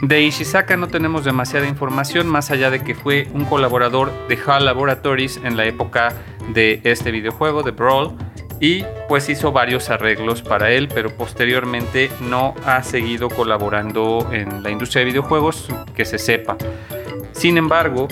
De 0.00 0.22
Ishizaka 0.22 0.76
no 0.76 0.86
tenemos 0.86 1.24
demasiada 1.24 1.66
información, 1.66 2.28
más 2.28 2.52
allá 2.52 2.70
de 2.70 2.84
que 2.84 2.94
fue 2.94 3.26
un 3.34 3.44
colaborador 3.44 4.12
de 4.28 4.38
HAL 4.46 4.66
Laboratories 4.66 5.40
en 5.42 5.56
la 5.56 5.64
época 5.64 6.12
de 6.54 6.80
este 6.84 7.10
videojuego, 7.10 7.64
de 7.64 7.72
Brawl 7.72 8.16
y 8.60 8.84
pues 9.08 9.28
hizo 9.28 9.52
varios 9.52 9.90
arreglos 9.90 10.42
para 10.42 10.70
él, 10.70 10.88
pero 10.88 11.10
posteriormente 11.16 12.10
no 12.20 12.54
ha 12.64 12.82
seguido 12.82 13.28
colaborando 13.28 14.28
en 14.32 14.62
la 14.62 14.70
industria 14.70 15.00
de 15.00 15.06
videojuegos 15.06 15.68
que 15.94 16.04
se 16.04 16.18
sepa. 16.18 16.56
Sin 17.32 17.56
embargo, 17.56 18.08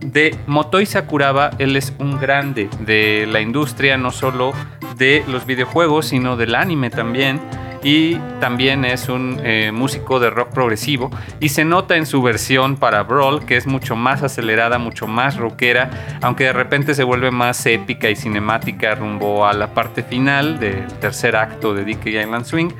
de 0.00 0.36
Motoi 0.46 0.86
Sakuraba, 0.86 1.50
él 1.58 1.76
es 1.76 1.92
un 1.98 2.18
grande 2.18 2.68
de 2.80 3.26
la 3.30 3.40
industria, 3.40 3.96
no 3.96 4.10
solo 4.10 4.52
de 4.96 5.24
los 5.28 5.46
videojuegos, 5.46 6.06
sino 6.06 6.36
del 6.36 6.54
anime 6.54 6.90
también 6.90 7.40
y 7.82 8.16
también 8.40 8.84
es 8.84 9.08
un 9.08 9.40
eh, 9.42 9.70
músico 9.72 10.20
de 10.20 10.30
rock 10.30 10.50
progresivo 10.52 11.10
y 11.40 11.50
se 11.50 11.64
nota 11.64 11.96
en 11.96 12.06
su 12.06 12.22
versión 12.22 12.76
para 12.76 13.02
Brawl 13.02 13.44
que 13.44 13.56
es 13.56 13.66
mucho 13.66 13.96
más 13.96 14.22
acelerada, 14.22 14.78
mucho 14.78 15.06
más 15.06 15.36
rockera, 15.36 15.90
aunque 16.22 16.44
de 16.44 16.52
repente 16.52 16.94
se 16.94 17.04
vuelve 17.04 17.30
más 17.30 17.64
épica 17.66 18.10
y 18.10 18.16
cinemática 18.16 18.94
rumbo 18.94 19.46
a 19.46 19.52
la 19.52 19.74
parte 19.74 20.02
final 20.02 20.60
del 20.60 20.86
tercer 21.00 21.36
acto 21.36 21.74
de 21.74 21.84
Dick 21.84 22.06
Island 22.06 22.44
Swing. 22.44 22.70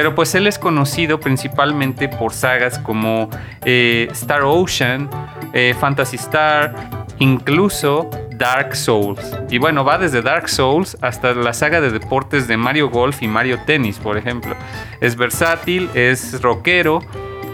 Pero 0.00 0.14
pues 0.14 0.34
él 0.34 0.46
es 0.46 0.58
conocido 0.58 1.20
principalmente 1.20 2.08
por 2.08 2.32
sagas 2.32 2.78
como 2.78 3.28
eh, 3.66 4.08
Star 4.12 4.40
Ocean, 4.44 5.10
eh, 5.52 5.74
Fantasy 5.78 6.16
Star, 6.16 6.74
incluso 7.18 8.08
Dark 8.30 8.74
Souls. 8.74 9.20
Y 9.50 9.58
bueno, 9.58 9.84
va 9.84 9.98
desde 9.98 10.22
Dark 10.22 10.48
Souls 10.48 10.96
hasta 11.02 11.34
la 11.34 11.52
saga 11.52 11.82
de 11.82 11.90
deportes 11.90 12.48
de 12.48 12.56
Mario 12.56 12.88
Golf 12.88 13.22
y 13.22 13.28
Mario 13.28 13.58
Tennis, 13.66 13.98
por 13.98 14.16
ejemplo. 14.16 14.56
Es 15.02 15.16
versátil, 15.16 15.90
es 15.92 16.40
rockero 16.40 17.00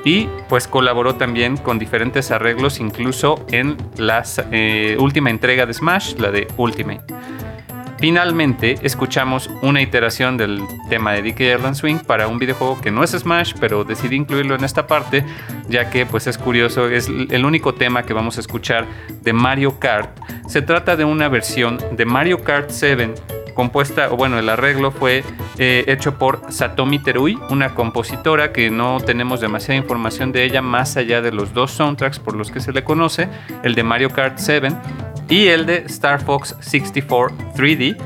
y 0.05 0.29
pues 0.49 0.69
colaboró 0.69 1.17
también 1.17 1.57
con 1.57 1.81
diferentes 1.81 2.31
arreglos, 2.31 2.79
incluso 2.79 3.45
en 3.51 3.77
la 3.97 4.23
eh, 4.53 4.97
última 5.01 5.31
entrega 5.31 5.67
de 5.67 5.75
Smash, 5.75 6.15
la 6.19 6.31
de 6.31 6.47
Ultimate. 6.59 7.13
Finalmente, 8.07 8.79
escuchamos 8.83 9.51
una 9.63 9.83
iteración 9.83 10.37
del 10.37 10.63
tema 10.89 11.11
de 11.15 11.23
Dick 11.23 11.41
Island 11.41 11.75
Swing 11.75 11.99
para 12.07 12.29
un 12.29 12.39
videojuego 12.39 12.81
que 12.81 12.93
no 12.93 13.03
es 13.03 13.11
Smash, 13.11 13.55
pero 13.59 13.83
decidí 13.83 14.15
incluirlo 14.15 14.55
en 14.55 14.63
esta 14.63 14.87
parte, 14.87 15.25
ya 15.69 15.91
que 15.91 16.07
pues 16.07 16.29
es 16.29 16.39
curioso, 16.39 16.89
es 16.89 17.09
el 17.09 17.45
único 17.45 17.75
tema 17.75 18.05
que 18.05 18.13
vamos 18.13 18.37
a 18.37 18.41
escuchar 18.43 18.87
de 19.23 19.33
Mario 19.33 19.81
Kart. 19.81 20.21
Se 20.47 20.63
trata 20.63 20.95
de 20.95 21.05
una 21.05 21.29
versión 21.29 21.81
de 21.97 22.05
Mario 22.05 22.45
Kart 22.45 22.71
7 22.71 23.13
compuesta, 23.55 24.13
o 24.13 24.17
bueno, 24.17 24.39
el 24.39 24.49
arreglo 24.51 24.93
fue 24.93 25.25
eh, 25.59 25.85
hecho 25.89 26.17
por 26.17 26.43
Satomi 26.53 27.01
Terui, 27.01 27.37
una 27.51 27.75
compositora 27.75 28.53
que 28.53 28.71
no 28.71 29.01
tenemos 29.01 29.41
demasiada 29.41 29.81
información 29.81 30.31
de 30.31 30.45
ella 30.45 30.63
más 30.63 30.97
allá 30.97 31.23
de 31.23 31.33
los 31.33 31.55
dos 31.55 31.73
soundtracks 31.73 32.21
por 32.21 32.37
los 32.37 32.53
que 32.53 32.61
se 32.61 32.71
le 32.71 32.85
conoce, 32.85 33.29
el 33.65 33.75
de 33.75 33.83
Mario 33.83 34.11
Kart 34.11 34.39
7 34.39 34.69
y 35.29 35.49
el 35.49 35.66
de 35.66 35.85
Star 35.87 36.22
Fox 36.22 36.57
64 36.61 37.37
3D, 37.55 37.97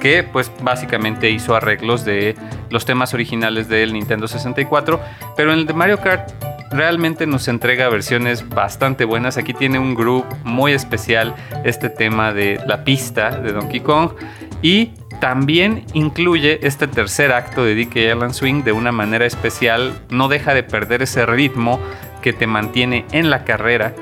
que 0.00 0.22
pues 0.22 0.50
básicamente 0.62 1.30
hizo 1.30 1.54
arreglos 1.54 2.04
de 2.04 2.36
los 2.70 2.84
temas 2.84 3.14
originales 3.14 3.68
del 3.68 3.92
Nintendo 3.92 4.28
64, 4.28 5.00
pero 5.36 5.52
en 5.52 5.60
el 5.60 5.66
de 5.66 5.72
Mario 5.72 5.98
Kart 5.98 6.30
realmente 6.70 7.26
nos 7.26 7.48
entrega 7.48 7.88
versiones 7.88 8.48
bastante 8.48 9.04
buenas. 9.04 9.38
Aquí 9.38 9.54
tiene 9.54 9.78
un 9.78 9.94
groove 9.94 10.26
muy 10.44 10.72
especial 10.72 11.34
este 11.64 11.88
tema 11.88 12.32
de 12.32 12.60
la 12.66 12.84
pista 12.84 13.30
de 13.40 13.52
Donkey 13.52 13.80
Kong 13.80 14.12
y 14.62 14.92
también 15.20 15.84
incluye 15.94 16.60
este 16.66 16.86
tercer 16.86 17.32
acto 17.32 17.64
de 17.64 17.74
DK 17.74 17.96
Island 17.96 18.32
Swing 18.32 18.62
de 18.62 18.72
una 18.72 18.92
manera 18.92 19.26
especial, 19.26 19.98
no 20.10 20.28
deja 20.28 20.54
de 20.54 20.62
perder 20.62 21.02
ese 21.02 21.26
ritmo 21.26 21.80
que 22.22 22.32
te 22.32 22.46
mantiene 22.46 23.04
en 23.12 23.30
la 23.30 23.44
carrera 23.44 23.94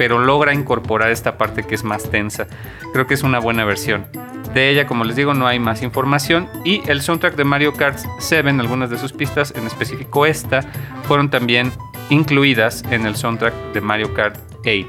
pero 0.00 0.18
logra 0.18 0.54
incorporar 0.54 1.10
esta 1.10 1.36
parte 1.36 1.62
que 1.62 1.74
es 1.74 1.84
más 1.84 2.10
tensa. 2.10 2.46
Creo 2.94 3.06
que 3.06 3.12
es 3.12 3.22
una 3.22 3.38
buena 3.38 3.66
versión. 3.66 4.06
De 4.54 4.70
ella, 4.70 4.86
como 4.86 5.04
les 5.04 5.14
digo, 5.14 5.34
no 5.34 5.46
hay 5.46 5.58
más 5.58 5.82
información. 5.82 6.48
Y 6.64 6.80
el 6.88 7.02
soundtrack 7.02 7.36
de 7.36 7.44
Mario 7.44 7.74
Kart 7.74 7.98
7, 8.18 8.48
algunas 8.48 8.88
de 8.88 8.96
sus 8.96 9.12
pistas, 9.12 9.52
en 9.54 9.66
específico 9.66 10.24
esta, 10.24 10.62
fueron 11.02 11.28
también 11.28 11.70
incluidas 12.08 12.82
en 12.90 13.04
el 13.04 13.14
soundtrack 13.14 13.52
de 13.74 13.82
Mario 13.82 14.14
Kart 14.14 14.38
8. 14.60 14.86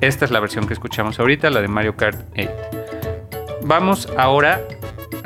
Esta 0.00 0.24
es 0.24 0.32
la 0.32 0.40
versión 0.40 0.66
que 0.66 0.72
escuchamos 0.72 1.20
ahorita, 1.20 1.48
la 1.50 1.60
de 1.60 1.68
Mario 1.68 1.94
Kart 1.94 2.20
8. 2.36 2.50
Vamos 3.62 4.08
ahora 4.18 4.60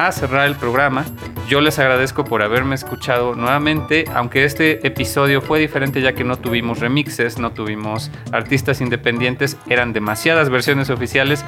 a 0.06 0.12
cerrar 0.12 0.46
el 0.46 0.56
programa 0.56 1.04
yo 1.52 1.60
les 1.60 1.78
agradezco 1.78 2.24
por 2.24 2.42
haberme 2.42 2.74
escuchado 2.74 3.34
nuevamente, 3.34 4.06
aunque 4.14 4.44
este 4.44 4.86
episodio 4.86 5.42
fue 5.42 5.58
diferente 5.58 6.00
ya 6.00 6.14
que 6.14 6.24
no 6.24 6.38
tuvimos 6.38 6.78
remixes, 6.78 7.38
no 7.38 7.52
tuvimos 7.52 8.10
artistas 8.32 8.80
independientes, 8.80 9.58
eran 9.68 9.92
demasiadas 9.92 10.48
versiones 10.48 10.88
oficiales, 10.88 11.44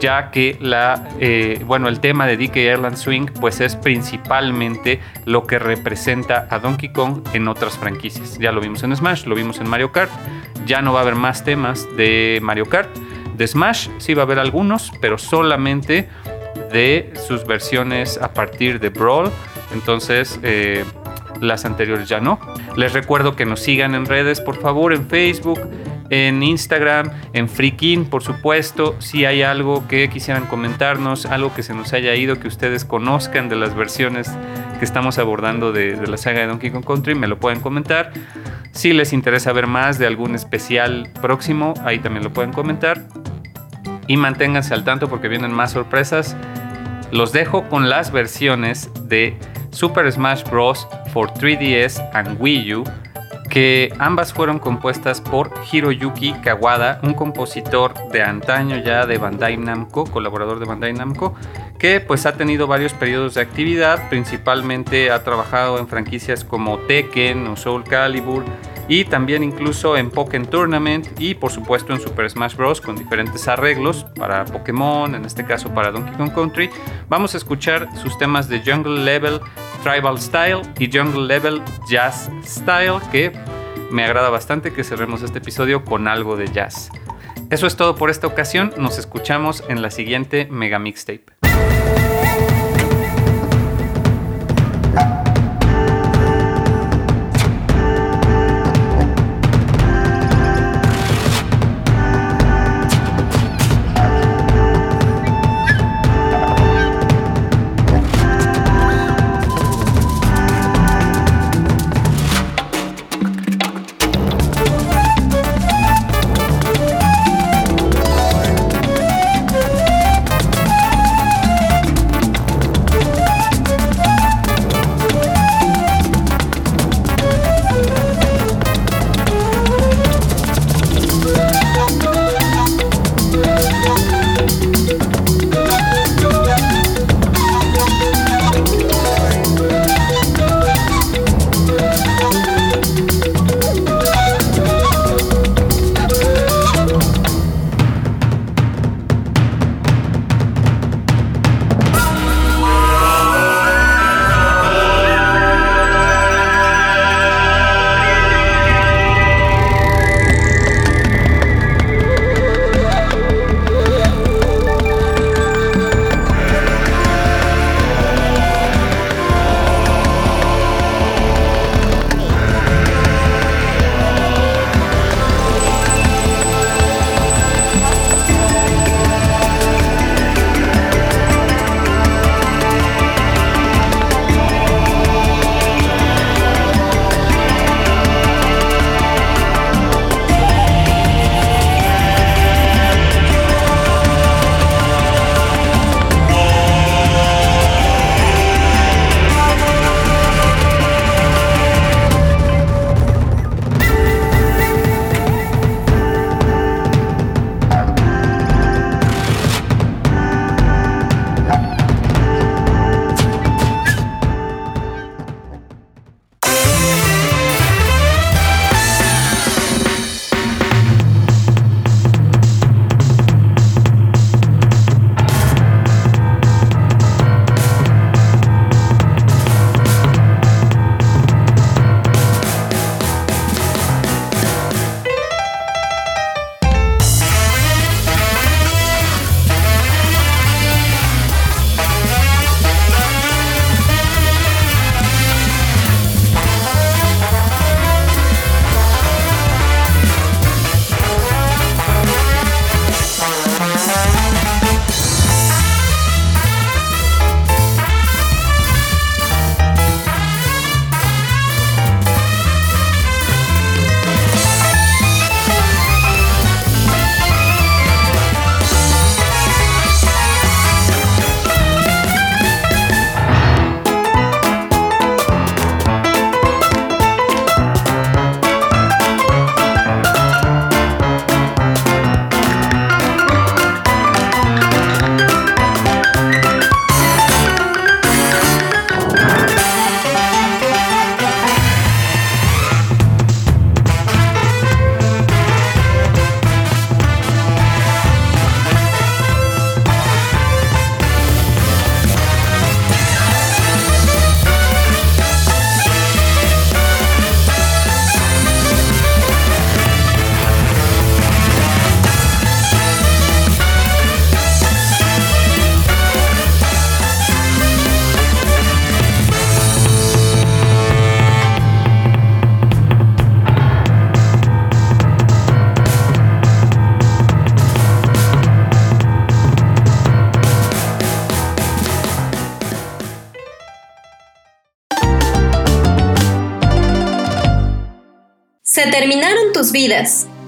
ya 0.00 0.30
que 0.30 0.56
la, 0.60 1.08
eh, 1.20 1.62
bueno, 1.66 1.88
el 1.88 2.00
tema 2.00 2.26
de 2.26 2.36
DK 2.36 2.56
Airland 2.56 2.96
Swing 2.96 3.26
pues 3.40 3.60
es 3.60 3.76
principalmente 3.76 5.00
lo 5.26 5.46
que 5.46 5.58
representa 5.58 6.48
a 6.50 6.58
Donkey 6.58 6.92
Kong 6.92 7.22
en 7.32 7.46
otras 7.46 7.78
franquicias. 7.78 8.38
Ya 8.38 8.50
lo 8.50 8.60
vimos 8.60 8.82
en 8.82 8.96
Smash, 8.96 9.26
lo 9.26 9.34
vimos 9.34 9.60
en 9.60 9.68
Mario 9.68 9.92
Kart, 9.92 10.10
ya 10.66 10.82
no 10.82 10.92
va 10.92 11.00
a 11.00 11.02
haber 11.02 11.14
más 11.14 11.44
temas 11.44 11.86
de 11.96 12.40
Mario 12.42 12.66
Kart. 12.66 12.88
De 13.36 13.46
Smash 13.46 13.88
sí 13.98 14.14
va 14.14 14.22
a 14.22 14.24
haber 14.24 14.38
algunos, 14.38 14.90
pero 15.00 15.18
solamente 15.18 16.08
de 16.72 17.12
sus 17.26 17.46
versiones 17.46 18.18
a 18.18 18.32
partir 18.32 18.80
de 18.80 18.88
Brawl. 18.88 19.30
Entonces, 19.72 20.38
eh, 20.42 20.84
las 21.40 21.64
anteriores 21.64 22.08
ya 22.08 22.20
no. 22.20 22.38
Les 22.76 22.92
recuerdo 22.92 23.36
que 23.36 23.46
nos 23.46 23.60
sigan 23.60 23.94
en 23.94 24.06
redes, 24.06 24.40
por 24.40 24.56
favor, 24.60 24.92
en 24.92 25.08
Facebook, 25.08 25.60
en 26.10 26.42
Instagram, 26.42 27.10
en 27.32 27.48
Freakin, 27.48 28.04
por 28.04 28.22
supuesto. 28.22 28.96
Si 28.98 29.24
hay 29.24 29.42
algo 29.42 29.86
que 29.88 30.10
quisieran 30.10 30.46
comentarnos, 30.46 31.24
algo 31.26 31.54
que 31.54 31.62
se 31.62 31.72
nos 31.72 31.92
haya 31.92 32.14
ido, 32.16 32.38
que 32.38 32.48
ustedes 32.48 32.84
conozcan 32.84 33.48
de 33.48 33.56
las 33.56 33.74
versiones 33.74 34.30
que 34.78 34.84
estamos 34.84 35.18
abordando 35.18 35.72
de, 35.72 35.96
la 36.06 36.16
saga 36.16 36.40
de 36.40 36.46
Donkey 36.48 36.70
Kong 36.70 36.84
Country, 36.84 37.14
me 37.14 37.28
lo 37.28 37.38
pueden 37.38 37.60
comentar. 37.60 38.12
Si 38.72 38.92
les 38.92 39.12
interesa 39.12 39.52
ver 39.52 39.66
más 39.66 39.98
de 39.98 40.06
algún 40.06 40.34
especial 40.34 41.10
próximo, 41.20 41.74
ahí 41.84 42.00
también 42.00 42.24
lo 42.24 42.32
pueden 42.32 42.52
comentar. 42.52 43.02
Y 44.06 44.16
manténganse 44.16 44.74
al 44.74 44.84
tanto 44.84 45.08
porque 45.08 45.28
vienen 45.28 45.52
más 45.52 45.72
sorpresas. 45.72 46.36
Los 47.12 47.32
dejo 47.32 47.68
con 47.68 47.88
las 47.88 48.10
versiones 48.10 48.90
de 49.04 49.36
Super 49.70 50.10
Smash 50.10 50.42
Bros. 50.44 50.88
for 51.12 51.28
3DS 51.32 52.00
and 52.14 52.40
Wii 52.40 52.74
U 52.74 52.84
que 53.50 53.92
ambas 53.98 54.32
fueron 54.32 54.60
compuestas 54.60 55.20
por 55.20 55.50
Hiroyuki 55.70 56.32
Kawada, 56.34 57.00
un 57.02 57.14
compositor 57.14 57.92
de 58.10 58.22
antaño 58.22 58.78
ya 58.78 59.04
de 59.06 59.18
Bandai 59.18 59.56
Namco, 59.56 60.04
colaborador 60.04 60.60
de 60.60 60.66
Bandai 60.66 60.92
Namco, 60.92 61.34
que 61.78 62.00
pues 62.00 62.24
ha 62.26 62.34
tenido 62.34 62.68
varios 62.68 62.94
periodos 62.94 63.34
de 63.34 63.42
actividad, 63.42 64.08
principalmente 64.08 65.10
ha 65.10 65.24
trabajado 65.24 65.78
en 65.78 65.88
franquicias 65.88 66.44
como 66.44 66.78
Tekken 66.78 67.48
o 67.48 67.56
Soul 67.56 67.84
Calibur 67.84 68.44
y 68.90 69.04
también 69.04 69.44
incluso 69.44 69.96
en 69.96 70.10
Pokémon 70.10 70.50
Tournament 70.50 71.06
y 71.18 71.34
por 71.34 71.52
supuesto 71.52 71.92
en 71.92 72.00
Super 72.00 72.28
Smash 72.28 72.56
Bros. 72.56 72.80
con 72.80 72.96
diferentes 72.96 73.46
arreglos 73.46 74.04
para 74.16 74.44
Pokémon, 74.44 75.14
en 75.14 75.24
este 75.24 75.46
caso 75.46 75.72
para 75.72 75.92
Donkey 75.92 76.12
Kong 76.14 76.34
Country. 76.34 76.68
Vamos 77.08 77.34
a 77.34 77.36
escuchar 77.38 77.88
sus 78.02 78.18
temas 78.18 78.48
de 78.48 78.60
Jungle 78.60 79.04
Level 79.04 79.40
Tribal 79.84 80.20
Style 80.20 80.62
y 80.76 80.90
Jungle 80.92 81.26
Level 81.26 81.62
Jazz 81.88 82.30
Style 82.44 82.98
que 83.12 83.32
me 83.92 84.04
agrada 84.04 84.28
bastante 84.28 84.72
que 84.72 84.82
cerremos 84.82 85.22
este 85.22 85.38
episodio 85.38 85.84
con 85.84 86.08
algo 86.08 86.36
de 86.36 86.48
jazz. 86.48 86.90
Eso 87.48 87.68
es 87.68 87.76
todo 87.76 87.94
por 87.94 88.10
esta 88.10 88.26
ocasión, 88.26 88.74
nos 88.76 88.98
escuchamos 88.98 89.62
en 89.68 89.82
la 89.82 89.92
siguiente 89.92 90.48
Mega 90.50 90.80
Mixtape. 90.80 91.39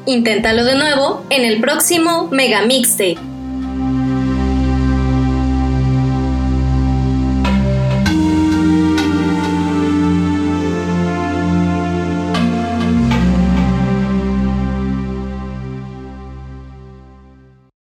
Inténtalo 0.05 0.65
de 0.65 0.75
nuevo 0.75 1.25
en 1.31 1.47
el 1.47 1.59
próximo 1.59 2.29
Mega 2.31 2.67
Mixtape. 2.67 3.32